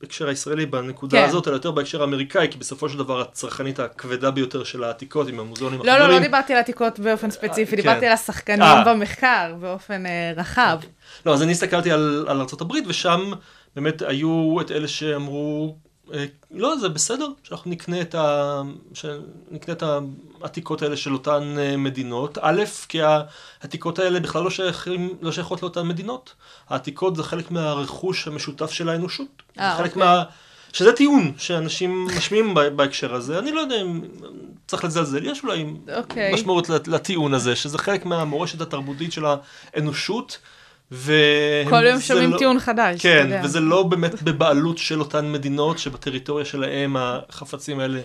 [0.00, 1.28] בהקשר הישראלי בנקודה כן.
[1.28, 5.40] הזאת, אלא יותר בהקשר האמריקאי, כי בסופו של דבר הצרכנית הכבדה ביותר של העתיקות עם
[5.40, 6.22] המוזיאונים לא, לא, לא הגדולים.
[6.22, 7.76] דיברתי על עתיקות באופן ספציפי, כן.
[7.76, 8.84] דיברתי על השחקנים אה.
[8.84, 10.78] במחקר באופן אה, רחב.
[11.26, 13.32] לא, אז אני הסתכלתי על, על ארה"ב, ושם
[13.76, 15.76] באמת היו את אלה שאמרו,
[16.14, 18.62] אה, לא, זה בסדר, שאנחנו נקנה את, ה...
[18.94, 19.82] שנקנה את
[20.46, 22.38] העתיקות האלה של אותן אה, מדינות.
[22.40, 26.34] א', כי העתיקות האלה בכלל לא, שייכים, לא שייכות לאותן מדינות.
[26.68, 29.26] העתיקות זה חלק מהרכוש המשותף של האנושות.
[29.60, 30.02] אה, זה חלק אוקיי.
[30.02, 30.22] מה...
[30.72, 33.38] שזה טיעון שאנשים משמיעים בה- בהקשר הזה.
[33.38, 34.00] אני לא יודע אם
[34.66, 35.66] צריך לזלזל, יש אולי
[35.96, 36.34] אוקיי.
[36.34, 39.24] משמעות לט- לטיעון הזה, שזה חלק מהמורשת התרבותית של
[39.74, 40.38] האנושות.
[40.90, 43.40] והם- כל יום שומעים לא- טיעון חדש, אתה כן, יודע.
[43.44, 48.00] וזה לא באמת בבעלות של אותן מדינות שבטריטוריה שלהם החפצים האלה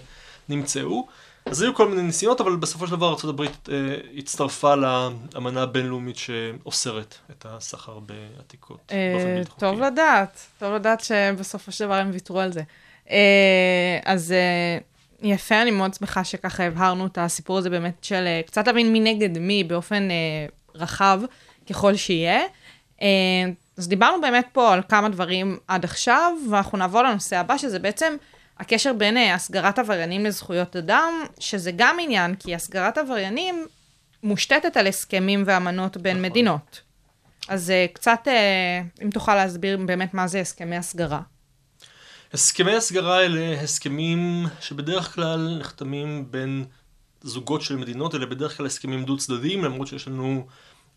[0.49, 1.07] נמצאו.
[1.45, 3.47] אז היו כל מיני ניסיונות, אבל בסופו של דבר ארה"ב אה,
[4.17, 9.59] הצטרפה לאמנה הבינלאומית שאוסרת את הסחר בעתיקות אה, באופן בלתי חוקי.
[9.59, 12.61] טוב לדעת, טוב לדעת שבסופו של דבר הם ויתרו על זה.
[13.09, 14.33] אה, אז
[15.21, 19.37] יפה, אני מאוד שמחה שככה הבהרנו את הסיפור הזה באמת של קצת להבין מי נגד
[19.37, 20.07] מי באופן
[20.75, 21.21] רחב
[21.69, 22.41] ככל שיהיה.
[23.77, 28.15] אז דיברנו באמת פה על כמה דברים עד עכשיו, ואנחנו נעבור לנושא הבא, שזה בעצם
[28.61, 33.65] הקשר בין אה, הסגרת עבריינים לזכויות אדם, שזה גם עניין, כי הסגרת עבריינים
[34.23, 36.31] מושתתת על הסכמים ואמנות בין נכון.
[36.31, 36.81] מדינות.
[37.47, 41.21] אז אה, קצת, אה, אם תוכל להסביר באמת מה זה הסכמי הסגרה.
[42.33, 46.65] הסכמי הסגרה אלה הסכמים שבדרך כלל נחתמים בין
[47.21, 50.47] זוגות של מדינות, אלה בדרך כלל הסכמים דו צדדיים, למרות שיש לנו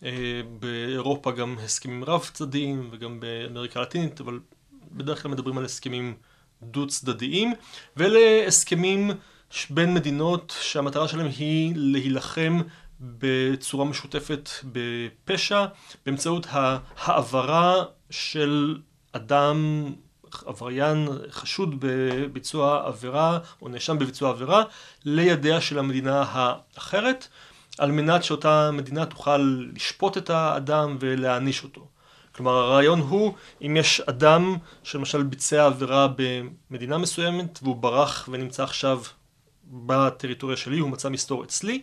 [0.05, 0.11] אה,
[0.59, 4.41] באירופה גם הסכמים רב צדדיים וגם באמריקה הלטינית, אבל
[4.93, 6.15] בדרך כלל מדברים על הסכמים
[6.71, 7.53] דו צדדיים,
[7.97, 9.11] ואלה הסכמים
[9.71, 12.61] בין מדינות שהמטרה שלהם היא להילחם
[13.01, 15.65] בצורה משותפת בפשע
[16.07, 16.47] באמצעות
[16.97, 18.79] העברה של
[19.13, 19.85] אדם
[20.47, 24.63] עבריין חשוד בביצוע עבירה או נאשם בביצוע עבירה
[25.05, 27.29] לידיה של המדינה האחרת
[27.79, 31.89] על מנת שאותה מדינה תוכל לשפוט את האדם ולהעניש אותו.
[32.37, 36.09] כלומר הרעיון הוא אם יש אדם שלמשל ביצע עבירה
[36.71, 39.03] במדינה מסוימת והוא ברח ונמצא עכשיו
[39.65, 41.81] בטריטוריה שלי, הוא מצא מסתור אצלי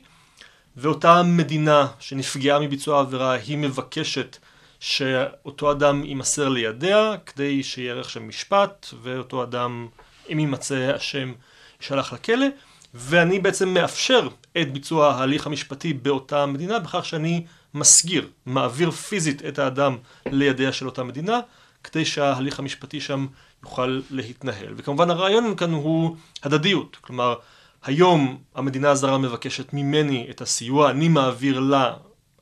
[0.78, 4.38] ואותה מדינה שנפגעה מביצוע העבירה היא מבקשת
[4.80, 9.88] שאותו אדם יימסר לידיה כדי שיערך שם משפט ואותו אדם
[10.32, 11.34] אם יימצא אשם
[11.82, 12.46] יישלח לכלא.
[12.94, 14.28] ואני בעצם מאפשר
[14.62, 20.86] את ביצוע ההליך המשפטי באותה מדינה בכך שאני מסגיר, מעביר פיזית את האדם לידיה של
[20.86, 21.40] אותה מדינה
[21.84, 23.28] כדי שההליך המשפטי שם
[23.64, 24.74] יוכל להתנהל.
[24.78, 26.98] וכמובן הרעיון כאן הוא הדדיות.
[27.02, 27.36] כלומר
[27.84, 31.94] היום המדינה הזרה מבקשת ממני את הסיוע, אני מעביר לה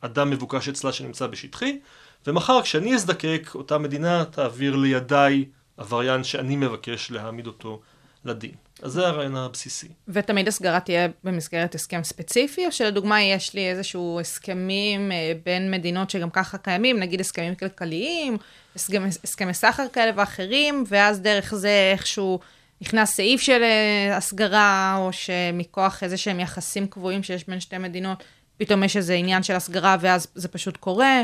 [0.01, 1.79] אדם מבוקש אצלה שנמצא בשטחי
[2.27, 5.45] ומחר כשאני אזדקק אותה מדינה תעביר לידיי
[5.77, 7.81] עבריין שאני מבקש להעמיד אותו
[8.25, 8.51] לדין.
[8.81, 9.87] אז זה הרעיון הבסיסי.
[10.07, 16.09] ותמיד הסגרה תהיה במסגרת הסכם ספציפי, או שלדוגמה יש לי איזשהו הסכמים אה, בין מדינות
[16.09, 18.37] שגם ככה קיימים, נגיד הסכמים כלכליים,
[18.75, 22.39] הסכמי, הסכמי סחר כאלה ואחרים, ואז דרך זה איכשהו
[22.81, 28.23] נכנס סעיף של אה, הסגרה, או שמכוח איזה שהם יחסים קבועים שיש בין שתי מדינות,
[28.57, 31.21] פתאום יש איזה עניין של הסגרה ואז זה פשוט קורה.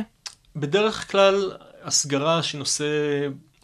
[0.55, 1.51] בדרך כלל
[1.83, 2.85] הסגרה שהיא נושא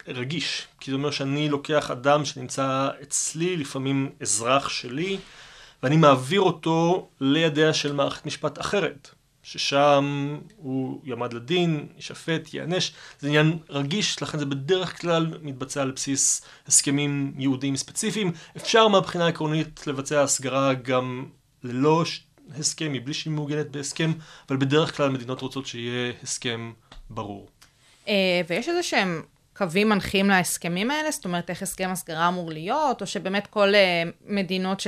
[0.08, 5.18] רגיש, כי זה אומר שאני לוקח אדם שנמצא אצלי, לפעמים אזרח שלי,
[5.82, 9.10] ואני מעביר אותו לידיה של מערכת משפט אחרת,
[9.42, 15.90] ששם הוא יעמד לדין, יישפט, ייענש, זה עניין רגיש, לכן זה בדרך כלל מתבצע על
[15.90, 18.32] בסיס הסכמים יהודיים ספציפיים.
[18.56, 21.26] אפשר מהבחינה העקרונית לבצע הסגרה גם
[21.62, 22.04] ללא
[22.58, 24.12] הסכם, מבלי שהיא מעוגנת בהסכם,
[24.48, 26.72] אבל בדרך כלל מדינות רוצות שיהיה הסכם
[27.10, 27.48] ברור.
[28.08, 29.22] אה, ויש איזה שהם
[29.56, 31.10] קווים מנחים להסכמים האלה?
[31.10, 34.82] זאת אומרת, איך הסכם הסגרה אמור להיות, או שבאמת כל אה, מדינות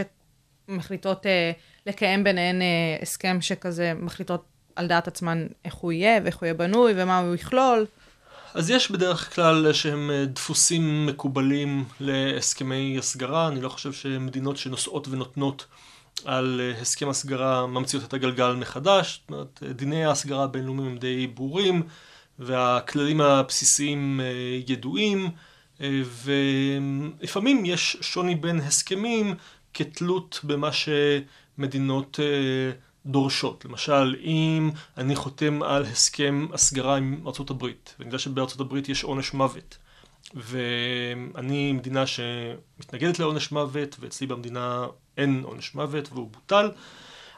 [0.69, 1.53] שמחליטות אה,
[1.87, 2.67] לקיים ביניהן אה,
[3.03, 4.45] הסכם שכזה מחליטות
[4.77, 7.87] על דעת עצמן איך הוא יהיה, ואיך הוא יהיה בנוי, ומה הוא יכלול?
[8.55, 15.67] אז יש בדרך כלל שהם דפוסים מקובלים להסכמי הסגרה, אני לא חושב שמדינות שנושאות ונותנות
[16.25, 21.83] על הסכם הסגרה ממציאות את הגלגל מחדש, זאת אומרת, דיני ההסגרה הבינלאומיים הם די ברורים,
[22.39, 24.27] והכללים הבסיסיים אה,
[24.67, 25.31] ידועים,
[25.81, 29.35] אה, ולפעמים יש שוני בין הסכמים
[29.75, 32.73] כתלות במה שמדינות אה,
[33.07, 33.65] דורשות.
[33.65, 39.79] למשל, אם אני חותם על הסכם הסגרה עם ארה"ב, ואני יודע שבארה"ב יש עונש מוות,
[40.35, 46.71] ואני מדינה שמתנגדת לעונש מוות, ואצלי במדינה אין עונש מוות והוא בוטל,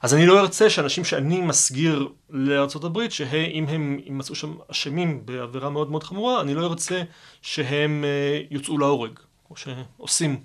[0.03, 2.09] אז אני לא ארצה שאנשים שאני מסגיר
[2.85, 7.03] הברית, שאם הם יימצאו שם אשמים בעבירה מאוד מאוד חמורה, אני לא ארצה
[7.43, 10.41] שהם אה, יוצאו להורג, כמו שעושים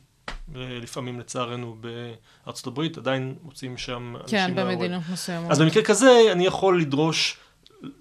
[0.56, 1.78] אה, לפעמים לצערנו
[2.68, 4.76] הברית, עדיין מוצאים שם אנשים כן, להורג.
[4.76, 5.52] במדינות מסוימות.
[5.52, 7.38] אז במקרה כזה אני יכול לדרוש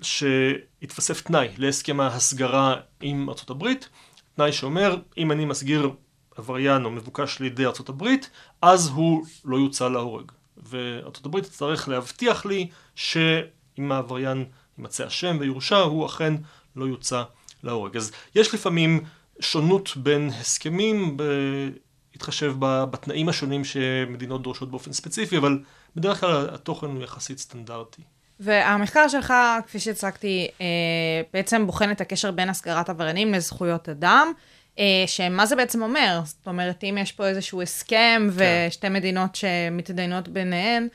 [0.02, 3.88] שיתווסף תנאי להסכם ההסגרה עם הברית,
[4.36, 5.90] תנאי שאומר אם אני מסגיר
[6.36, 8.30] עבריין או מבוקש לידי הברית,
[8.62, 10.32] אז הוא לא יוצא להורג.
[10.70, 14.44] וארצות הברית תצטרך להבטיח לי שאם העבריין
[14.78, 16.34] יימצא אשם ויורשע, הוא אכן
[16.76, 17.22] לא יוצא
[17.62, 17.96] להורג.
[17.96, 19.04] אז יש לפעמים
[19.40, 25.58] שונות בין הסכמים, בהתחשב בתנאים השונים שמדינות דורשות באופן ספציפי, אבל
[25.96, 28.02] בדרך כלל התוכן הוא יחסית סטנדרטי.
[28.40, 29.34] והמחקר שלך,
[29.66, 30.66] כפי שהצגתי, אה,
[31.32, 34.32] בעצם בוחן את הקשר בין הסגרת עבריינים לזכויות אדם.
[34.80, 36.20] אה, שמה זה בעצם אומר?
[36.24, 40.88] זאת אומרת, אם יש פה איזשהו הסכם ושתי מדינות שמתדיינות ביניהן,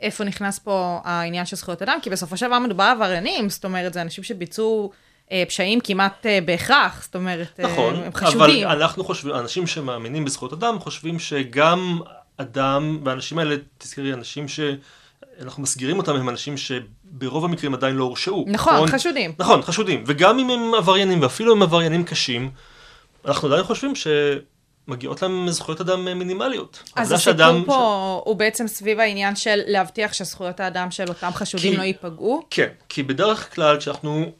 [0.00, 1.98] איפה נכנס פה העניין של זכויות אדם?
[2.02, 4.90] כי בסופו של דבר מדובר עבריינים, זאת אומרת, זה אנשים שביצעו
[5.32, 8.66] אה, פשעים כמעט אה, בהכרח, זאת אומרת, אה, נכון, הם חשודים.
[8.66, 11.98] אבל אנחנו חושבים, אנשים שמאמינים בזכויות אדם חושבים שגם
[12.36, 18.44] אדם, והאנשים האלה, תזכרי, אנשים שאנחנו מסגירים אותם הם אנשים שברוב המקרים עדיין לא הורשעו.
[18.48, 19.32] נכון, חשודים.
[19.38, 20.04] נכון, חשודים.
[20.06, 22.50] וגם אם הם עבריינים, ואפילו אם עבריינים קשים,
[23.26, 26.82] אנחנו עדיין חושבים שמגיעות להם זכויות אדם מינימליות.
[26.96, 31.72] אז הסיפור שאדם- פה הוא בעצם סביב העניין של להבטיח שזכויות האדם של אותם חשודים
[31.72, 32.42] כי- לא ייפגעו.
[32.50, 34.32] כן, כי בדרך כלל כשאנחנו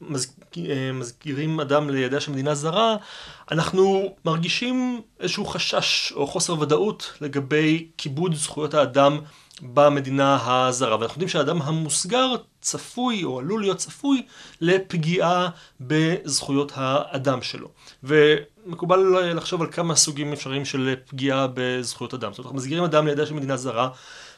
[0.00, 0.32] מז...
[0.58, 2.96] אה, מזכירים אדם לידיה של מדינה זרה,
[3.50, 9.20] אנחנו מרגישים איזשהו חשש או חוסר ודאות לגבי כיבוד זכויות האדם
[9.62, 10.96] במדינה הזרה.
[11.00, 14.22] ואנחנו יודעים שהאדם המוסגר צפוי או עלול להיות צפוי
[14.60, 15.48] לפגיעה
[15.80, 17.68] בזכויות האדם שלו.
[18.02, 18.98] ומקובל
[19.34, 22.32] לחשוב על כמה סוגים אפשריים של פגיעה בזכויות אדם.
[22.32, 23.88] זאת אומרת, אנחנו מסגירים אדם לידיה של מדינה זרה,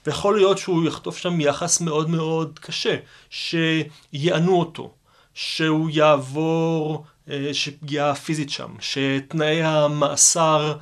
[0.06, 2.96] ויכול להיות שהוא יחטוף שם יחס מאוד מאוד קשה,
[3.30, 4.94] שיענו אותו,
[5.34, 10.76] שהוא יעבור אה, שפגיעה פיזית שם, שתנאי המאסר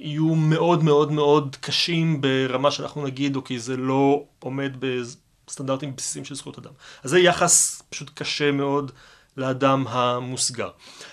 [0.00, 6.34] יהיו מאוד מאוד מאוד קשים ברמה שאנחנו נגיד, אוקיי, זה לא עומד בסטנדרטים בסיסיים של
[6.34, 6.70] זכויות אדם.
[7.04, 8.92] אז זה יחס פשוט קשה מאוד
[9.36, 10.70] לאדם המוסגר.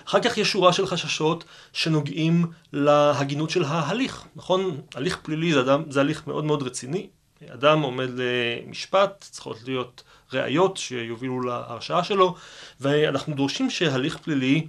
[0.07, 4.81] אחר כך יש שורה של חששות שנוגעים להגינות של ההליך, נכון?
[4.95, 7.07] הליך פלילי זה, אדם, זה הליך מאוד מאוד רציני.
[7.53, 12.35] אדם עומד למשפט, צריכות להיות ראיות שיובילו להרשעה שלו,
[12.79, 14.67] ואנחנו דורשים שהליך פלילי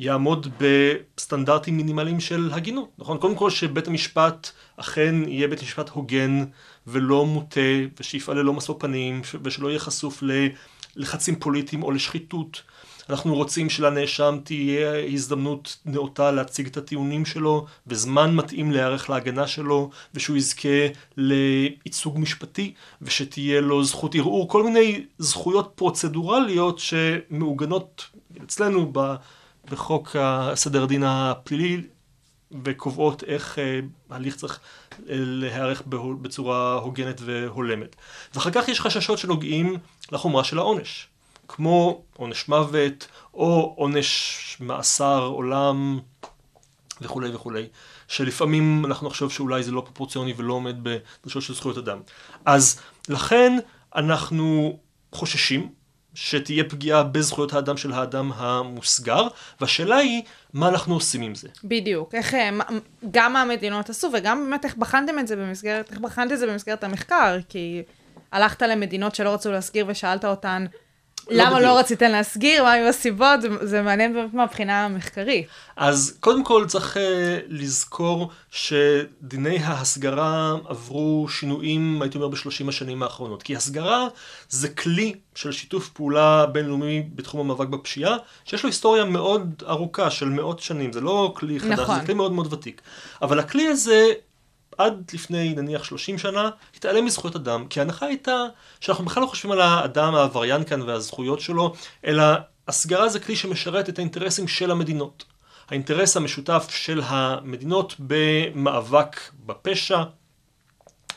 [0.00, 3.18] יעמוד בסטנדרטים מינימליים של הגינות, נכון?
[3.18, 6.44] קודם כל שבית המשפט אכן יהיה בית משפט הוגן
[6.86, 7.60] ולא מוטה,
[8.00, 10.22] ושיפעל ללא משוא פנים, ושלא יהיה חשוף
[10.96, 12.62] ללחצים פוליטיים או לשחיתות.
[13.10, 19.90] אנחנו רוצים שלנאשם תהיה הזדמנות נאותה להציג את הטיעונים שלו וזמן מתאים להיערך להגנה שלו
[20.14, 20.86] ושהוא יזכה
[21.16, 28.06] לייצוג משפטי ושתהיה לו זכות ערעור, כל מיני זכויות פרוצדורליות שמעוגנות
[28.44, 28.92] אצלנו
[29.70, 31.82] בחוק הסדר הדין הפלילי
[32.64, 33.58] וקובעות איך
[34.10, 34.60] הליך צריך
[35.06, 35.82] להיערך
[36.22, 37.96] בצורה הוגנת והולמת.
[38.34, 39.76] ואחר כך יש חששות שנוגעים
[40.12, 41.08] לחומרה של העונש.
[41.48, 46.00] כמו עונש מוות, או עונש מאסר עולם,
[47.00, 47.66] וכולי וכולי,
[48.08, 51.98] שלפעמים אנחנו נחשוב שאולי זה לא פרופורציוני ולא עומד בדרישות של זכויות אדם.
[52.44, 53.58] אז לכן
[53.94, 54.78] אנחנו
[55.12, 55.72] חוששים
[56.20, 59.28] שתהיה פגיעה בזכויות האדם של האדם המוסגר,
[59.60, 61.48] והשאלה היא, מה אנחנו עושים עם זה?
[61.64, 62.34] בדיוק, איך,
[63.10, 66.46] גם מה המדינות עשו, וגם באמת איך בחנתם את זה במסגרת, איך בחנת את זה
[66.46, 67.82] במסגרת המחקר, כי
[68.32, 70.66] הלכת למדינות שלא רצו להסגיר ושאלת אותן,
[71.30, 71.62] למה בדיוק.
[71.62, 72.64] לא רציתם להסגיר?
[72.64, 73.42] מה היו הסיבות?
[73.42, 75.46] זה, זה מעניין באמת מהבחינה המחקרית.
[75.76, 77.00] אז קודם כל צריך uh,
[77.48, 83.42] לזכור שדיני ההסגרה עברו שינויים, הייתי אומר, בשלושים השנים האחרונות.
[83.42, 84.08] כי הסגרה
[84.48, 90.28] זה כלי של שיתוף פעולה בינלאומי בתחום המאבק בפשיעה, שיש לו היסטוריה מאוד ארוכה של
[90.28, 90.92] מאות שנים.
[90.92, 92.00] זה לא כלי חדש, נכון.
[92.00, 92.82] זה כלי מאוד מאוד ותיק.
[93.22, 94.12] אבל הכלי הזה...
[94.78, 98.44] עד לפני נניח 30 שנה, התעלם מזכויות אדם, כי ההנחה הייתה
[98.80, 102.24] שאנחנו בכלל לא חושבים על האדם העבריין כאן והזכויות שלו, אלא
[102.68, 105.24] הסגרה זה כלי שמשרת את האינטרסים של המדינות.
[105.68, 110.02] האינטרס המשותף של המדינות במאבק בפשע,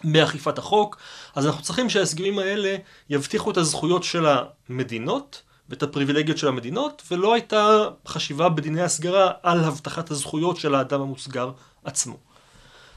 [0.04, 0.98] באכיפת החוק,
[1.36, 2.76] אז אנחנו צריכים שההסגרים האלה
[3.10, 4.26] יבטיחו את הזכויות של
[4.70, 11.02] המדינות ואת הפריבילגיות של המדינות, ולא הייתה חשיבה בדיני הסגרה על הבטחת הזכויות של האדם
[11.02, 11.52] המוסגר
[11.84, 12.31] עצמו.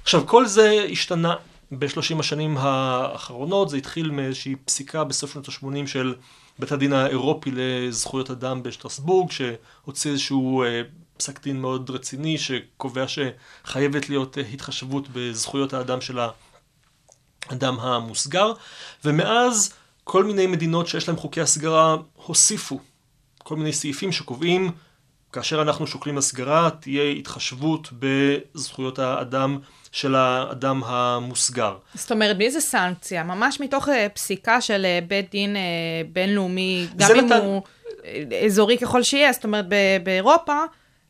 [0.05, 1.35] עכשיו, כל זה השתנה
[1.73, 6.15] בשלושים השנים האחרונות, זה התחיל מאיזושהי פסיקה בסוף שנות ה-80 של
[6.59, 10.83] בית הדין האירופי לזכויות אדם בשטרסבורג, שהוציא איזשהו אה,
[11.17, 16.19] פסק דין מאוד רציני, שקובע שחייבת להיות אה, התחשבות בזכויות האדם של
[17.49, 18.53] האדם המוסגר,
[19.05, 19.75] ומאז
[20.05, 22.81] כל מיני מדינות שיש להם חוקי הסגרה הוסיפו
[23.39, 24.73] כל מיני סעיפים שקובעים
[25.33, 29.59] כאשר אנחנו שוקלים הסגרה, תהיה התחשבות בזכויות האדם
[29.95, 31.77] של האדם המוסגר.
[31.95, 35.63] זאת אומרת, בלי איזה סנקציה, ממש מתוך אה, פסיקה של אה, בית דין אה,
[36.13, 37.63] בינלאומי, גם אם נתן- הוא
[38.47, 39.65] אזורי ככל שיהיה, זאת אומרת,
[40.05, 40.59] באירופה,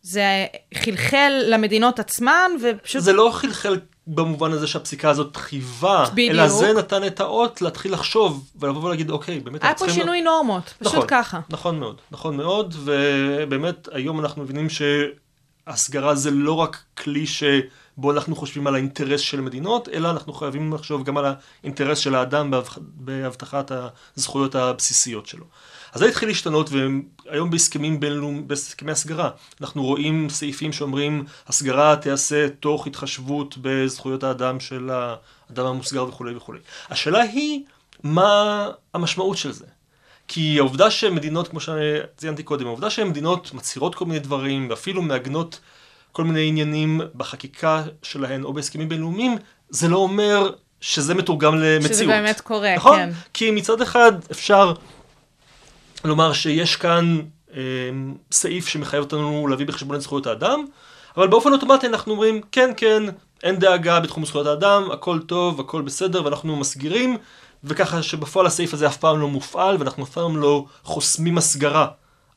[0.02, 3.02] זה חלחל למדינות עצמן, ופשוט...
[3.02, 6.30] זה לא חלחל במובן הזה שהפסיקה הזאת חייבה, בדיוק.
[6.30, 9.90] אלא זה נתן את האות להתחיל לחשוב ולבוא ולהגיד, אוקיי, באמת היה פה.
[9.90, 11.40] שינוי נורמות, פשוט נכון, ככה.
[11.50, 14.66] נכון מאוד, נכון מאוד, ובאמת היום אנחנו מבינים
[15.66, 17.26] שהסגרה זה לא רק כלי
[17.98, 21.24] שבו אנחנו חושבים על האינטרס של מדינות, אלא אנחנו חייבים לחשוב גם על
[21.62, 23.72] האינטרס של האדם בהבטחת
[24.16, 25.44] הזכויות הבסיסיות שלו.
[25.92, 29.30] אז זה התחיל להשתנות, והיום בהסכמים בינלאומיים, בהסכמי הסגרה,
[29.60, 36.58] אנחנו רואים סעיפים שאומרים, הסגרה תיעשה תוך התחשבות בזכויות האדם של האדם המוסגר וכולי וכולי.
[36.90, 37.62] השאלה היא,
[38.02, 39.64] מה המשמעות של זה?
[40.28, 45.60] כי העובדה שמדינות, כמו שציינתי קודם, העובדה שמדינות מצהירות כל מיני דברים, ואפילו מעגנות
[46.14, 49.36] כל מיני עניינים בחקיקה שלהן או בהסכמים בינלאומיים,
[49.70, 50.50] זה לא אומר
[50.80, 51.94] שזה מתורגם למציאות.
[51.94, 52.96] שזה באמת קורה, נכון?
[52.96, 53.10] כן.
[53.32, 54.72] כי מצד אחד אפשר
[56.04, 57.20] לומר שיש כאן
[57.54, 57.60] אה,
[58.32, 60.64] סעיף שמחייב אותנו להביא בחשבון את זכויות האדם,
[61.16, 63.02] אבל באופן אוטומטי אנחנו אומרים, כן, כן,
[63.42, 67.16] אין דאגה בתחום זכויות האדם, הכל טוב, הכל בסדר, ואנחנו מסגירים,
[67.64, 71.86] וככה שבפועל הסעיף הזה אף פעם לא מופעל, ואנחנו אף פעם לא חוסמים הסגרה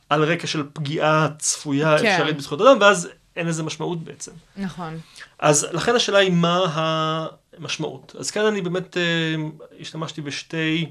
[0.09, 2.05] על רקע של פגיעה צפויה כן.
[2.05, 4.31] אפשרית בזכויות אדם, ואז אין לזה משמעות בעצם.
[4.57, 4.99] נכון.
[5.39, 8.15] אז לכן השאלה היא מה המשמעות.
[8.19, 9.35] אז כאן אני באמת אה,
[9.79, 10.85] השתמשתי בשתי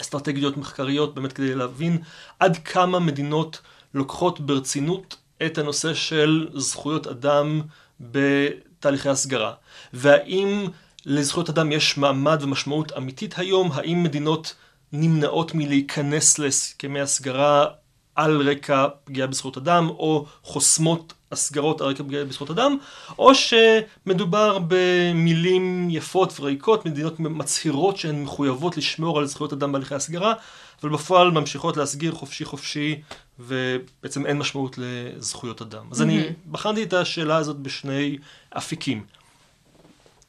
[0.00, 1.98] אסטרטגיות מחקריות באמת כדי להבין
[2.38, 3.60] עד כמה מדינות
[3.94, 7.62] לוקחות ברצינות את הנושא של זכויות אדם
[8.00, 9.52] בתהליכי הסגרה.
[9.92, 10.68] והאם
[11.06, 13.72] לזכויות אדם יש מעמד ומשמעות אמיתית היום?
[13.72, 14.54] האם מדינות
[14.92, 17.66] נמנעות מלהיכנס להסכמי הסגרה
[18.16, 22.76] על רקע פגיעה בזכויות אדם, או חוסמות הסגרות על רקע פגיעה בזכויות אדם,
[23.18, 30.34] או שמדובר במילים יפות וריקות, מדינות מצהירות שהן מחויבות לשמור על זכויות אדם בהליכי הסגרה,
[30.82, 33.00] אבל בפועל ממשיכות להסגיר חופשי חופשי,
[33.38, 35.86] ובעצם אין משמעות לזכויות אדם.
[35.90, 38.18] אז אני בחנתי את השאלה הזאת בשני
[38.58, 39.04] אפיקים.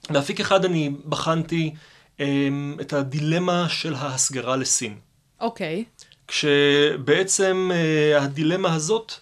[0.10, 1.74] באפיק אחד אני בחנתי
[2.20, 4.96] אמ, את הדילמה של ההסגרה לסין.
[5.40, 5.84] אוקיי.
[6.28, 9.14] כשבעצם אה, הדילמה הזאת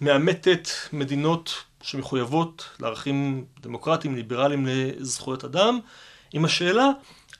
[0.00, 5.78] מאמתת מדינות שמחויבות לערכים דמוקרטיים, ליברליים לזכויות אדם,
[6.32, 6.88] עם השאלה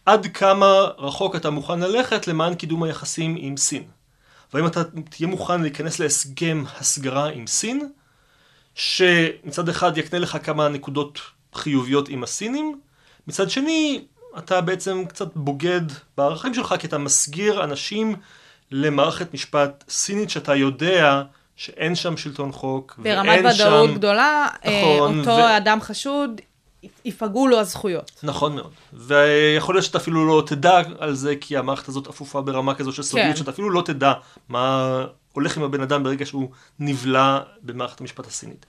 [0.06, 0.66] עד כמה
[0.98, 3.82] רחוק אתה מוכן ללכת למען קידום היחסים עם סין.
[4.54, 7.88] והאם אתה תהיה מוכן להיכנס להסכם הסגרה עם סין,
[8.74, 11.20] שמצד אחד יקנה לך כמה נקודות
[11.54, 12.80] חיוביות עם הסינים,
[13.26, 14.04] מצד שני
[14.38, 15.80] אתה בעצם קצת בוגד
[16.16, 18.16] בערכים שלך כי אתה מסגיר אנשים
[18.72, 21.22] למערכת משפט סינית שאתה יודע
[21.56, 23.94] שאין שם שלטון חוק, ברמת ואין ודאות שם...
[23.94, 26.40] גדולה, אה, נכון, אותו ו- אדם חשוד,
[27.04, 28.10] ייפגעו לו הזכויות.
[28.22, 28.70] נכון מאוד.
[28.92, 33.02] ויכול להיות שאתה אפילו לא תדע על זה, כי המערכת הזאת אפופה ברמה כזו של
[33.02, 33.36] סודיות, כן.
[33.36, 34.12] שאתה אפילו לא תדע
[34.48, 38.66] מה הולך עם הבן אדם ברגע שהוא נבלע במערכת המשפט הסינית.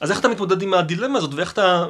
[0.00, 1.86] אז איך אתה מתמודד עם הדילמה הזאת, ואיך אתה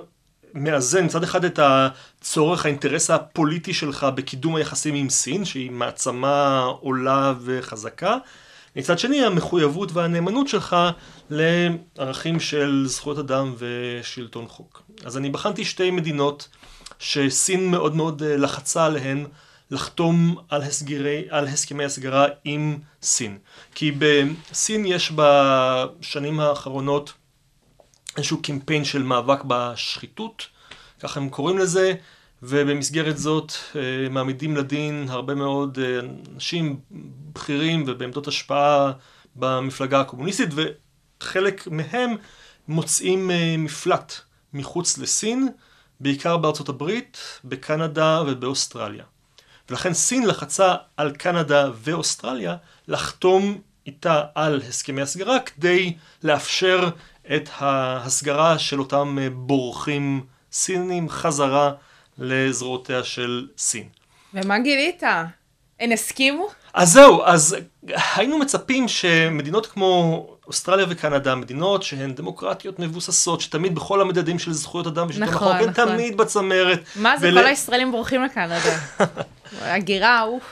[0.54, 7.34] מאזן מצד אחד את הצורך, האינטרס הפוליטי שלך בקידום היחסים עם סין, שהיא מעצמה עולה
[7.40, 8.16] וחזקה,
[8.76, 10.76] מצד שני המחויבות והנאמנות שלך
[11.30, 14.82] לערכים של זכויות אדם ושלטון חוק.
[15.04, 16.48] אז אני בחנתי שתי מדינות
[16.98, 19.26] שסין מאוד מאוד אה, לחצה עליהן
[19.70, 23.38] לחתום על, הסגירי, על הסכמי הסגרה עם סין.
[23.74, 27.12] כי בסין יש בשנים האחרונות
[28.18, 30.46] איזשהו קמפיין של מאבק בשחיתות,
[31.00, 31.94] ככה הם קוראים לזה,
[32.42, 36.00] ובמסגרת זאת אה, מעמידים לדין הרבה מאוד אה,
[36.34, 36.80] אנשים
[37.32, 38.92] בכירים ובעמדות השפעה
[39.36, 42.16] במפלגה הקומוניסטית, וחלק מהם
[42.68, 44.14] מוצאים אה, מפלט
[44.54, 45.48] מחוץ לסין,
[46.00, 49.04] בעיקר בארצות הברית, בקנדה ובאוסטרליה.
[49.70, 52.56] ולכן סין לחצה על קנדה ואוסטרליה
[52.88, 56.90] לחתום איתה על הסכמי הסגרה כדי לאפשר
[57.36, 61.72] את ההסגרה של אותם אה, בורחים סינים חזרה
[62.18, 63.88] לזרועותיה של סין.
[64.34, 65.02] ומה גילית?
[65.80, 66.48] הן הסכימו?
[66.74, 67.56] אז זהו, אז
[68.14, 74.86] היינו מצפים שמדינות כמו אוסטרליה וקנדה, מדינות שהן דמוקרטיות מבוססות, שתמיד בכל המדדים של זכויות
[74.86, 75.88] אדם ושלטון נכון, החוק, הן נכון.
[75.88, 76.80] תמיד בצמרת.
[76.96, 78.58] מה זה, ול- כל הישראלים בורחים לקנדה.
[79.62, 80.42] הגירה, אוף.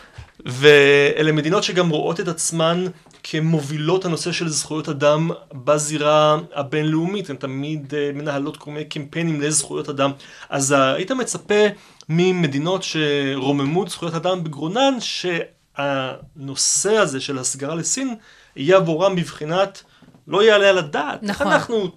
[0.47, 2.87] ואלה מדינות שגם רואות את עצמן
[3.31, 9.89] כמובילות הנושא של זכויות אדם בזירה הבינלאומית, הן תמיד אה, מנהלות כל מיני קמפיינים לזכויות
[9.89, 10.11] אדם.
[10.49, 11.65] אז אה, היית מצפה
[12.09, 18.15] ממדינות שרוממות זכויות אדם בגרונן, שהנושא הזה של הסגרה לסין
[18.57, 19.83] יהיה עבורם בבחינת
[20.29, 21.23] לא יעלה על הדעת.
[21.23, 21.47] נכון.
[21.47, 21.91] איך אנחנו,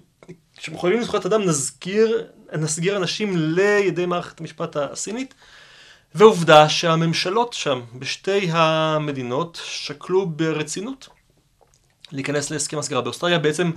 [0.56, 5.34] כשמחויבים לזכויות אדם, נסגיר, נסגיר אנשים לידי מערכת המשפט הסינית?
[6.14, 11.08] ועובדה שהממשלות שם, בשתי המדינות, שקלו ברצינות
[12.12, 13.00] להיכנס להסכם הסגרה.
[13.00, 13.70] באוסטרליה בעצם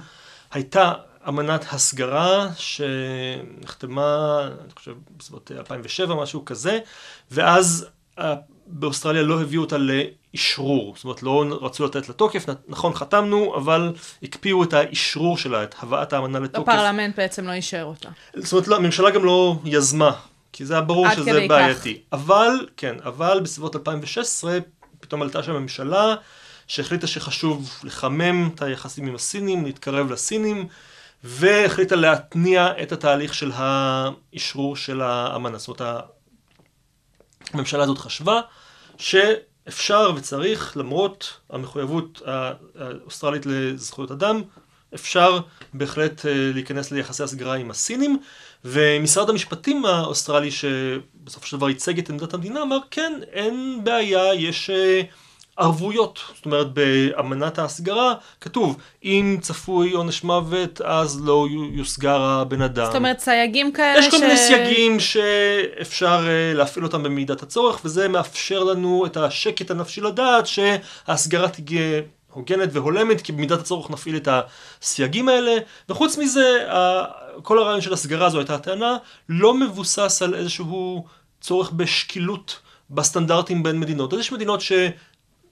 [0.52, 0.94] הייתה
[1.28, 6.80] אמנת הסגרה שנחתמה, אני חושב, בסביבות 2007, משהו כזה,
[7.32, 7.86] ואז
[8.68, 13.94] באוסטרליה לא הביאו אותה לאשרור, זאת אומרת לא רצו לתת לה תוקף, נכון חתמנו, אבל
[14.24, 16.70] הקפיאו את האשרור שלה, את הבאת האמנה לתוקף.
[16.70, 18.10] הפרלמנט בעצם לא אישר אותה.
[18.36, 20.12] זאת אומרת, לא, הממשלה גם לא יזמה,
[20.54, 22.02] כי זה היה ברור שזה בעייתי.
[22.12, 24.58] אבל, כן, אבל בסביבות 2016,
[25.00, 26.16] פתאום עלתה שם ממשלה
[26.74, 30.68] שהחליטה שחשוב לחמם את היחסים עם הסינים, להתקרב לסינים,
[31.24, 35.58] והחליטה להתניע את התהליך של האשרור של האמנה.
[35.58, 36.06] זאת אומרת,
[37.54, 38.42] הממשלה הזאת חשבה
[38.98, 44.42] שאפשר וצריך, למרות המחויבות האוסטרלית לזכויות אדם,
[44.96, 45.40] אפשר
[45.74, 48.20] בהחלט אה, להיכנס ליחסי הסגרה עם הסינים,
[48.66, 54.70] ומשרד המשפטים האוסטרלי, שבסופו של דבר ייצג את עמדת המדינה, אמר כן, אין בעיה, יש
[54.70, 55.02] אה,
[55.58, 56.20] ערבויות.
[56.36, 62.86] זאת אומרת, באמנת ההסגרה כתוב, אם צפוי עונש מוות, אז לא יוסגר הבן אדם.
[62.86, 68.08] זאת אומרת, סייגים כאלה יש כל מיני סייגים שאפשר אה, להפעיל אותם במידת הצורך, וזה
[68.08, 72.02] מאפשר לנו את השקט הנפשי לדעת שההסגרה תהיה
[72.34, 74.28] הוגנת והולמת, כי במידת הצורך נפעיל את
[74.82, 75.58] הסייגים האלה,
[75.90, 76.68] וחוץ מזה,
[77.44, 78.98] כל הרעיון של הסגרה הזו הייתה הטענה,
[79.30, 81.06] לא מבוסס על איזשהו
[81.42, 84.14] צורך בשקילות בסטנדרטים בין מדינות.
[84.14, 84.72] אז יש מדינות ש...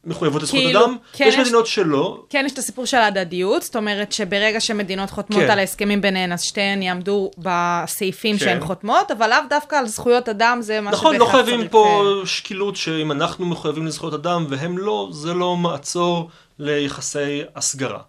[0.06, 3.76] מחויבות לזכויות כאילו, אדם, כן יש מדינות שלא, כן, יש את הסיפור של ההדדיות, זאת
[3.76, 5.50] אומרת שברגע שמדינות חותמות כן.
[5.50, 8.46] על ההסכמים ביניהן, אז שתיהן יעמדו בסעיפים כן.
[8.46, 12.26] שהן חותמות, אבל לאו דווקא על זכויות אדם זה מה נכון, לא חייבים פה אה,
[12.28, 16.30] שקילות שאם אנחנו מחויבים לזכויות אדם והם לא, זה לא מעצור
[16.60, 18.00] ליחסי הסגרה.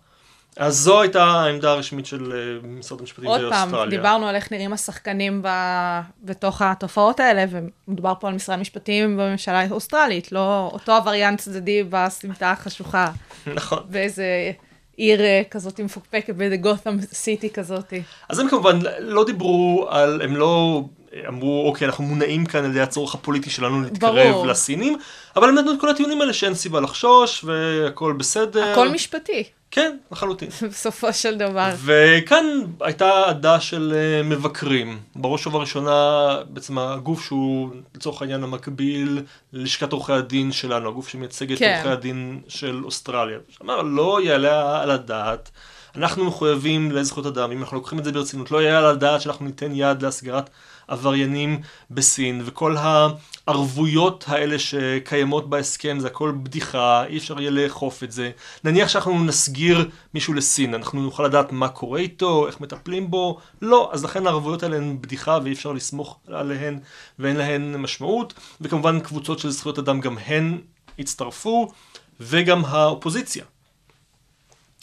[0.56, 3.66] אז זו הייתה העמדה הרשמית של אה, משרד המשפטים עוד באוסטרליה.
[3.70, 5.48] פעם, דיברנו על איך נראים השחקנים ב...
[6.22, 7.44] בתוך התופעות האלה,
[7.88, 13.10] ומדובר פה על משרד משפטים בממשלה האוסטרלית, לא אותו עבריין צדדי בסמטה החשוכה,
[13.54, 13.78] נכון.
[13.90, 14.52] באיזה
[14.96, 17.92] עיר אה, כזאת מפוקפקת, באיזה גות'ם סיטי כזאת.
[18.28, 20.84] אז הם כמובן לא דיברו על, הם לא
[21.28, 24.46] אמרו, אוקיי, אנחנו מונעים כאן על ידי הצורך הפוליטי שלנו להתקרב ברור.
[24.46, 24.98] לסינים,
[25.36, 28.72] אבל הם נתנו את כל הטיעונים האלה שאין סיבה לחשוש, והכל בסדר.
[28.72, 29.44] הכל משפטי,
[29.74, 30.48] כן, לחלוטין.
[30.70, 31.70] בסופו של דבר.
[31.84, 32.44] וכאן
[32.80, 35.00] הייתה עדה של אה, מבקרים.
[35.16, 41.58] בראש ובראשונה, בעצם הגוף שהוא לצורך העניין המקביל ללשכת עורכי הדין שלנו, הגוף שמייצג את
[41.58, 41.74] כן.
[41.74, 43.38] עורכי הדין של אוסטרליה.
[43.48, 45.50] שאמר, לא יעלה על הדעת,
[45.96, 49.44] אנחנו מחויבים לזכויות אדם, אם אנחנו לוקחים את זה ברצינות, לא יעלה על הדעת שאנחנו
[49.44, 50.50] ניתן יד להסגרת
[50.88, 51.60] עבריינים
[51.90, 58.30] בסין, וכל הערבויות האלה שקיימות בהסכם זה הכל בדיחה, אי אפשר יהיה לאכוף את זה.
[58.64, 63.90] נניח שאנחנו נסגיר מישהו לסין, אנחנו נוכל לדעת מה קורה איתו, איך מטפלים בו, לא,
[63.92, 66.78] אז לכן הערבויות האלה הן בדיחה ואי אפשר לסמוך עליהן
[67.18, 70.58] ואין להן משמעות, וכמובן קבוצות של זכויות אדם גם הן
[70.98, 71.72] הצטרפו,
[72.20, 73.44] וגם האופוזיציה.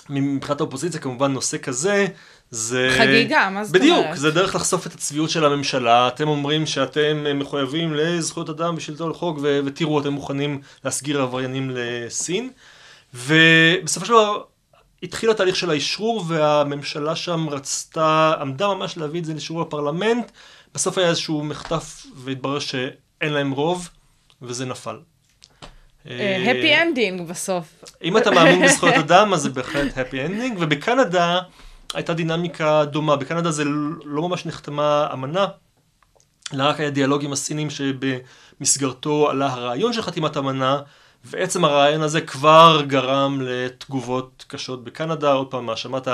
[0.10, 2.08] מבחינת האופוזיציה כמובן נושא כזה
[2.52, 2.96] זה...
[2.98, 4.18] חגיגה, מה זאת בדיוק, אומרת?
[4.18, 9.38] זה דרך לחשוף את הצביעות של הממשלה, אתם אומרים שאתם מחויבים לזכויות אדם ושלטון החוק
[9.42, 12.50] ו- ותראו אתם מוכנים להסגיר עבריינים לסין
[13.14, 14.42] ובסופו של דבר
[15.04, 20.32] התחיל התהליך של האשרור והממשלה שם רצתה, עמדה ממש להביא את זה לאישור הפרלמנט,
[20.74, 23.90] בסוף היה איזשהו מחטף והתברר שאין להם רוב
[24.42, 24.96] וזה נפל.
[26.10, 27.84] אה, הפי אנדינג בסוף.
[28.04, 31.40] אם אתה מאמין בזכויות אדם, אז זה בהחלט happy ending, ובקנדה
[31.94, 33.16] הייתה דינמיקה דומה.
[33.16, 33.64] בקנדה זה
[34.06, 35.48] לא ממש נחתמה אמנה,
[36.54, 40.82] אלא רק היה דיאלוג עם הסינים שבמסגרתו עלה הרעיון של חתימת אמנה,
[41.24, 45.32] ועצם הרעיון הזה כבר גרם לתגובות קשות בקנדה.
[45.32, 46.08] עוד פעם, האשמת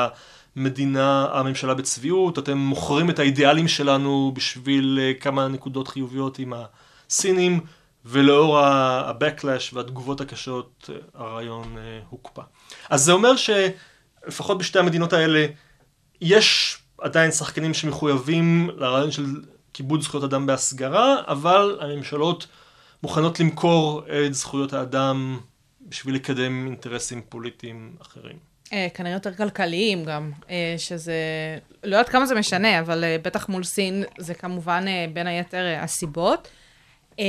[0.55, 6.53] המדינה, הממשלה בצביעות, אתם מוכרים את האידיאלים שלנו בשביל אה, כמה נקודות חיוביות עם
[7.09, 7.59] הסינים.
[8.05, 12.41] ולאור ה-backlash והתגובות הקשות, אה, הרעיון אה, הוקפא.
[12.89, 15.45] אז זה אומר שלפחות בשתי המדינות האלה,
[16.21, 19.25] יש עדיין שחקנים שמחויבים לרעיון של
[19.73, 22.47] כיבוד זכויות אדם בהסגרה, אבל הממשלות
[23.03, 25.39] מוכנות למכור את זכויות האדם
[25.81, 28.37] בשביל לקדם אינטרסים פוליטיים אחרים.
[28.73, 30.31] אה, כנראה יותר כלכליים גם,
[30.77, 31.13] שזה,
[31.83, 36.47] לא יודעת כמה זה משנה, אבל בטח מול סין זה כמובן בין היתר הסיבות.
[37.19, 37.25] אה,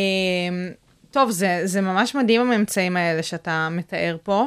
[1.11, 4.47] טוב, זה, זה ממש מדהים הממצאים האלה שאתה מתאר פה,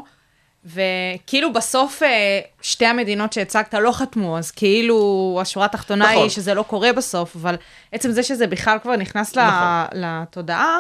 [0.66, 6.22] וכאילו בסוף אה, שתי המדינות שהצגת לא חתמו, אז כאילו השורה התחתונה נכון.
[6.24, 7.56] היא שזה לא קורה בסוף, אבל
[7.92, 10.02] עצם זה שזה בכלל כבר נכנס נכון.
[10.02, 10.80] לתודעה,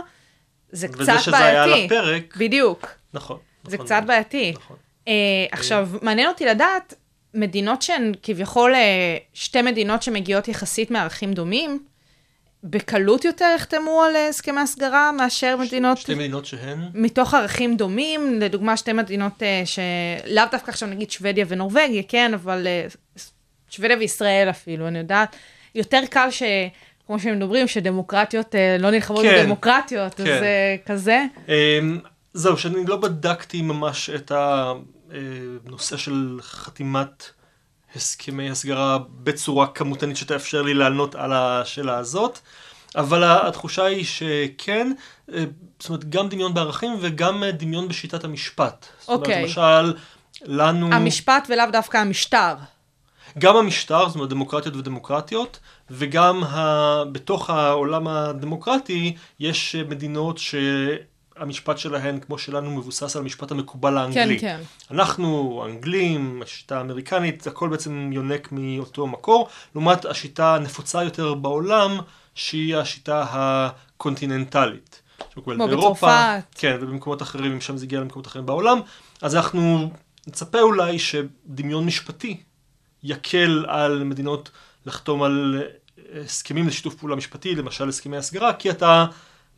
[0.72, 1.24] זה קצת וזה בעייתי.
[1.24, 2.88] שזה היה על הפרק, בדיוק.
[3.14, 3.38] נכון.
[3.64, 4.08] זה נכון קצת מאוד.
[4.08, 4.54] בעייתי.
[4.56, 4.78] נכון.
[5.08, 5.14] אה,
[5.52, 6.94] עכשיו, מעניין אותי לדעת,
[7.34, 11.84] מדינות שהן כביכול אה, שתי מדינות שמגיעות יחסית מערכים דומים,
[12.64, 18.40] בקלות יותר יחתמו על אה, הסכמי הסגרה מאשר מדינות שתי מדינות שהן, מתוך ערכים דומים,
[18.40, 22.88] לדוגמה שתי מדינות אה, שלאו דווקא עכשיו נגיד שוודיה ונורבגיה, כן, אבל אה,
[23.70, 25.36] שוודיה וישראל אפילו, אני יודעת,
[25.76, 26.30] יותר קל
[27.08, 30.24] כמו שהם מדברים, שדמוקרטיות לא נלחמות כן, בדמוקרטיות, כן.
[30.24, 30.44] אז
[30.86, 31.26] כזה.
[31.48, 32.00] אמ,
[32.34, 34.32] זהו, שאני לא בדקתי ממש את
[35.66, 37.30] הנושא של חתימת
[37.96, 42.40] הסכמי הסגרה בצורה כמותנית שתאפשר לי לענות על השאלה הזאת,
[42.96, 44.92] אבל התחושה היא שכן,
[45.34, 45.44] אה,
[45.80, 48.86] זאת אומרת, גם דמיון בערכים וגם אה, דמיון בשיטת המשפט.
[49.00, 49.42] זאת אומרת, אוקיי.
[49.42, 49.94] למשל,
[50.42, 50.94] לנו...
[50.94, 52.56] המשפט ולאו דווקא המשטר.
[53.38, 55.60] גם המשטר, זאת אומרת דמוקרטיות ודמוקרטיות,
[55.92, 57.04] וגם ה...
[57.12, 60.38] בתוך העולם הדמוקרטי יש אה, מדינות
[61.40, 64.40] שהמשפט שלהן, כמו שלנו, מבוסס על המשפט המקובל האנגלי.
[64.40, 64.64] כן, כן.
[64.92, 71.98] אנחנו, האנגלים, השיטה האמריקנית, הכל בעצם יונק מאותו מקור, לעומת השיטה הנפוצה יותר בעולם,
[72.36, 75.02] שהיא השיטה הקונטיננטלית.
[75.44, 76.10] כמו בצרפת.
[76.56, 78.80] כן, ובמקומות אחרים, אם שם זה הגיע למקומות אחרים בעולם,
[79.22, 79.92] אז אנחנו
[80.28, 82.38] נצפה אולי שדמיון משפטי
[83.04, 84.52] יקל על מדינות
[84.86, 85.64] לחתום על
[86.14, 89.06] אה, הסכמים לשיתוף פעולה משפטי, למשל הסכמי הסגרה, כי אתה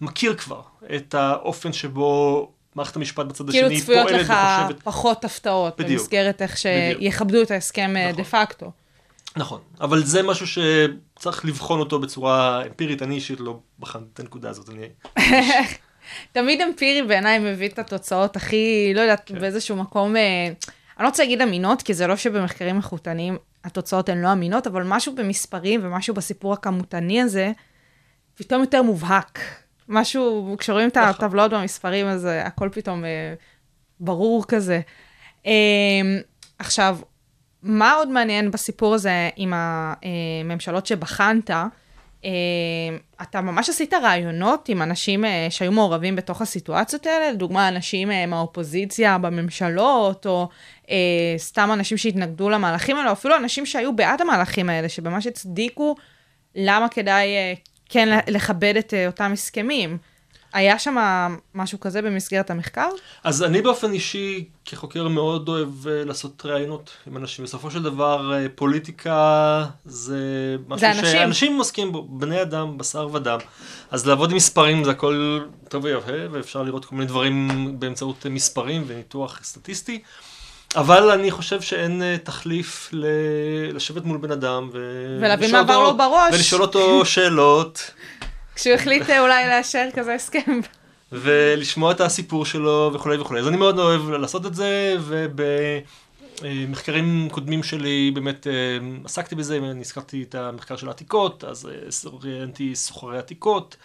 [0.02, 0.62] מכיר כבר
[0.95, 4.84] את האופן שבו מערכת המשפט בצד כאילו השני צפויות פועלת לך וחושבת.
[4.84, 5.99] פחות הפתעות, בדיוק.
[5.99, 6.58] במסגרת איך.
[6.58, 8.24] שיכבדו את ההסכם אה, נכון.
[8.24, 8.72] דה פקטו.
[9.36, 14.49] נכון, אבל זה משהו שצריך לבחון אותו בצורה אמפירית, אני אישית לא בחנתי את הנקודה
[14.49, 14.88] הזאת, אני...
[16.32, 19.39] תמיד אמפירי בעיניי מביא את התוצאות הכי, לא יודעת, כן.
[19.39, 20.47] באיזשהו מקום, אה,
[20.97, 24.84] אני לא רוצה להגיד אמינות, כי זה לא שבמחקרים איכותניים התוצאות הן לא אמינות, אבל
[24.84, 27.52] משהו במספרים ומשהו בסיפור הכמותני הזה,
[28.36, 29.39] פתאום יותר מובהק.
[29.88, 31.09] משהו, כשרואים את נכון.
[31.09, 33.34] הטבלאות במספרים, אז אה, הכל פתאום אה,
[33.99, 34.82] ברור כזה.
[35.45, 35.51] אה,
[36.59, 36.97] עכשיו,
[37.63, 41.51] מה עוד מעניין בסיפור הזה עם הממשלות שבחנת?
[42.25, 42.29] אה,
[43.21, 48.25] אתה ממש עשית רעיונות עם אנשים אה, שהיו מעורבים בתוך הסיטואציות האלה, לדוגמה אנשים אה,
[48.25, 50.49] מהאופוזיציה בממשלות, או
[50.89, 55.95] אה, סתם אנשים שהתנגדו למהלכים האלה, או אפילו אנשים שהיו בעד המהלכים האלה, שממש הצדיקו
[56.55, 57.27] למה כדאי
[57.91, 59.97] כן לכבד את אה, אותם הסכמים.
[60.53, 60.95] היה שם
[61.55, 62.87] משהו כזה במסגרת המחקר?
[63.23, 67.45] אז אני באופן אישי, כחוקר, מאוד אוהב אה, לעשות ראיונות עם אנשים.
[67.45, 71.05] בסופו של דבר, אה, פוליטיקה זה משהו זה אנשים.
[71.05, 73.39] שאנשים עוסקים בו, בני אדם, בשר ודם.
[73.91, 75.39] אז לעבוד עם מספרים זה הכל
[75.69, 80.01] טוב ויפה, ואפשר לראות כל מיני דברים באמצעות מספרים וניתוח סטטיסטי.
[80.76, 83.05] אבל אני חושב שאין אה, תחליף ל-
[83.76, 84.78] לשבת מול בן אדם ו...
[85.22, 86.34] ולהבין מה עבר לו בראש.
[86.34, 87.91] ולשאול אותו שאלות.
[88.55, 90.59] כשהוא החליט אה, אולי לאשר כזה הסכם.
[91.11, 93.39] ולשמוע את הסיפור שלו וכולי וכולי.
[93.39, 94.95] אז אני מאוד אוהב לעשות את זה,
[96.41, 98.53] ובמחקרים קודמים שלי באמת אה,
[99.05, 103.76] עסקתי בזה, אני הזכרתי את המחקר של העתיקות, אז אה, ראיינתי סוחרי עתיקות,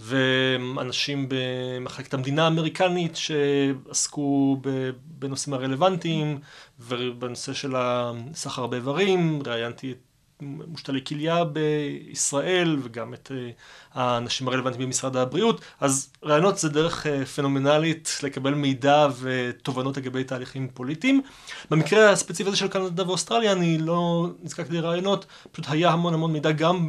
[0.00, 6.38] ואנשים במחלקת המדינה האמריקנית שעסקו ב- בנושאים הרלוונטיים,
[6.80, 9.96] ובנושא של הסחר באיברים, ראיינתי את
[10.42, 13.50] מושתלי כליה בישראל וגם את אה,
[13.92, 20.68] האנשים הרלוונטיים במשרד הבריאות, אז רעיונות זה דרך אה, פנומנלית לקבל מידע ותובנות לגבי תהליכים
[20.74, 21.22] פוליטיים.
[21.70, 26.50] במקרה הספציפי הזה של קנדה ואוסטרליה אני לא נזקקתי לרעיונות, פשוט היה המון המון מידע
[26.50, 26.86] גם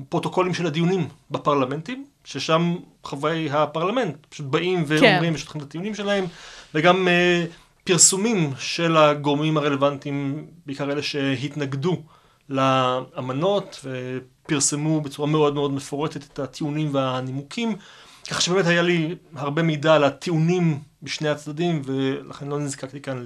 [0.00, 5.34] בפרוטוקולים של הדיונים בפרלמנטים, ששם חברי הפרלמנט פשוט באים ואומרים כן.
[5.34, 6.24] ושטחים את הטיעונים שלהם,
[6.74, 7.44] וגם אה,
[7.84, 12.02] פרסומים של הגורמים הרלוונטיים, בעיקר אלה שהתנגדו
[12.48, 17.76] לאמנות ופרסמו בצורה מאוד מאוד מפורטת את הטיעונים והנימוקים,
[18.30, 23.24] כך שבאמת היה לי הרבה מידע על הטיעונים בשני הצדדים, ולכן לא נזקקתי כאן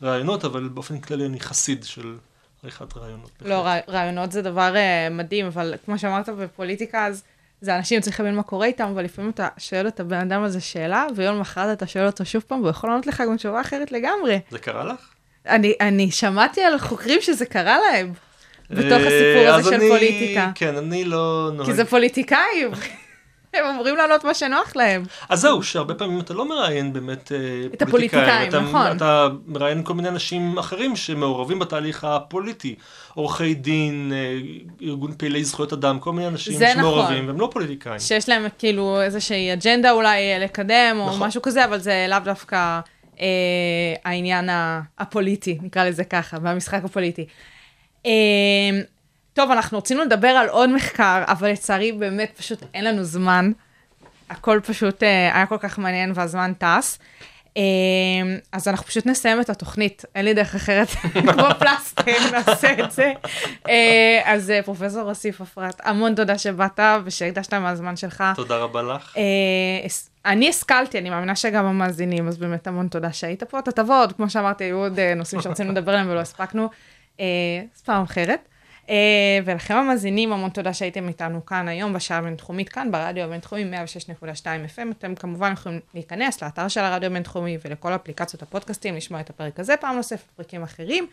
[0.00, 2.16] לרעיונות, אבל באופן כללי אני חסיד של
[2.62, 3.30] עריכת רעיונות.
[3.40, 7.22] לא, רע- רעיונות זה דבר uh, מדהים, אבל כמו שאמרת בפוליטיקה, אז
[7.60, 10.60] זה אנשים צריכים להבין מה קורה איתם, אבל לפעמים אתה שואל את הבן אדם הזה
[10.60, 13.92] שאלה, ויום למחרת אתה שואל אותו שוב פעם, והוא יכול לענות לך גם תשובה אחרת
[13.92, 14.40] לגמרי.
[14.50, 15.00] זה קרה לך?
[15.46, 18.12] אני, אני שמעתי על חוקרים שזה קרה להם,
[18.70, 20.50] בתוך אה, הסיפור הזה של אני- פוליטיקה.
[20.54, 21.68] כן, אני לא נוהג.
[21.68, 22.70] כי זה פוליטיקאים.
[23.54, 25.04] הם אמורים לענות מה שנוח להם.
[25.28, 27.38] אז זהו, שהרבה פעמים אתה לא מראיין באמת אה,
[27.74, 28.96] את הפוליטיקאים, אתה, נכון.
[28.96, 32.74] אתה מראיין כל מיני אנשים אחרים שמעורבים בתהליך הפוליטי.
[33.14, 34.38] עורכי דין, אה,
[34.88, 37.28] ארגון פעילי זכויות אדם, כל מיני אנשים זה שמעורבים, נכון.
[37.28, 37.98] והם לא פוליטיקאים.
[37.98, 41.26] שיש להם כאילו איזושהי אג'נדה אולי אה, לקדם, או נכון.
[41.28, 42.80] משהו כזה, אבל זה לאו דווקא
[43.20, 43.26] אה,
[44.04, 44.48] העניין
[44.98, 47.26] הפוליטי, נקרא לזה ככה, והמשחק הפוליטי.
[48.06, 48.10] אה,
[49.40, 53.52] טוב, אנחנו רצינו לדבר על עוד מחקר, אבל לצערי באמת פשוט אין לנו זמן.
[54.30, 56.98] הכל פשוט אה, היה כל כך מעניין והזמן טס.
[57.56, 57.62] אה,
[58.52, 60.88] אז אנחנו פשוט נסיים את התוכנית, אין לי דרך אחרת,
[61.32, 63.12] כמו פלסטר, נעשה את זה.
[63.68, 68.24] אה, אז אה, פרופסור אוסיף אפרת, המון תודה שבאת ושהקדשת מהזמן שלך.
[68.36, 69.16] תודה רבה לך.
[69.16, 69.86] אה,
[70.24, 73.58] אני השכלתי, אני מאמינה שגם המאזינים, אז באמת המון תודה שהיית פה.
[73.58, 76.68] אתה תבוא עוד, כמו שאמרתי, היו עוד אה, נושאים שרצינו לדבר עליהם ולא הספקנו,
[77.20, 77.26] אה,
[77.76, 78.49] אז פעם אחרת.
[78.90, 84.24] אה, ולכם המאזינים, המון תודה שהייתם איתנו כאן היום בשעה הבינתחומית, כאן ברדיו הבינתחומי 106.2
[84.76, 84.90] FM.
[84.98, 89.76] אתם כמובן יכולים להיכנס לאתר של הרדיו הבינתחומי ולכל אפליקציות הפודקאסטים, לשמוע את הפרק הזה
[89.76, 91.06] פעם נוספת, פרקים אחרים.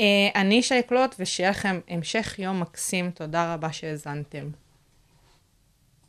[0.00, 0.04] אה,
[0.34, 3.10] אני שי קלוט, ושיהיה לכם המשך יום מקסים.
[3.10, 4.61] תודה רבה שהאזנתם.